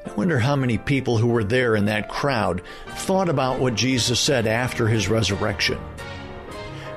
I 0.06 0.14
wonder 0.14 0.40
how 0.40 0.56
many 0.56 0.78
people 0.78 1.18
who 1.18 1.28
were 1.28 1.44
there 1.44 1.76
in 1.76 1.86
that 1.86 2.10
crowd 2.10 2.62
thought 2.88 3.30
about 3.30 3.60
what 3.60 3.76
Jesus 3.76 4.20
said 4.20 4.48
after 4.48 4.88
his 4.88 5.10
resurrection. 5.10 5.80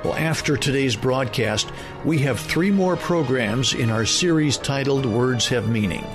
Well, 0.05 0.14
after 0.14 0.57
today's 0.57 0.94
broadcast, 0.94 1.73
we 2.05 2.18
have 2.18 2.38
three 2.38 2.71
more 2.71 2.97
programs 2.97 3.75
in 3.75 3.90
our 3.90 4.07
series 4.07 4.57
titled 4.57 5.05
Words 5.05 5.49
Have 5.49 5.68
Meaning. 5.68 6.07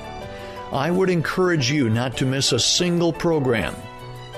I 0.71 0.89
would 0.89 1.09
encourage 1.09 1.69
you 1.69 1.89
not 1.89 2.15
to 2.17 2.25
miss 2.25 2.53
a 2.53 2.59
single 2.59 3.11
program. 3.11 3.75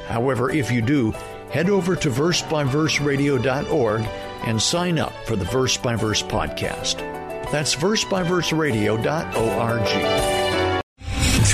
However, 0.07 0.49
if 0.49 0.71
you 0.71 0.81
do, 0.81 1.11
head 1.51 1.69
over 1.69 1.95
to 1.95 2.09
versebyverseradio.org 2.09 4.01
and 4.45 4.61
sign 4.61 4.99
up 4.99 5.13
for 5.25 5.35
the 5.35 5.45
Verse 5.45 5.77
by 5.77 5.95
Verse 5.95 6.21
podcast. 6.23 6.97
That's 7.51 7.75
versebyverseradio.org. 7.75 10.44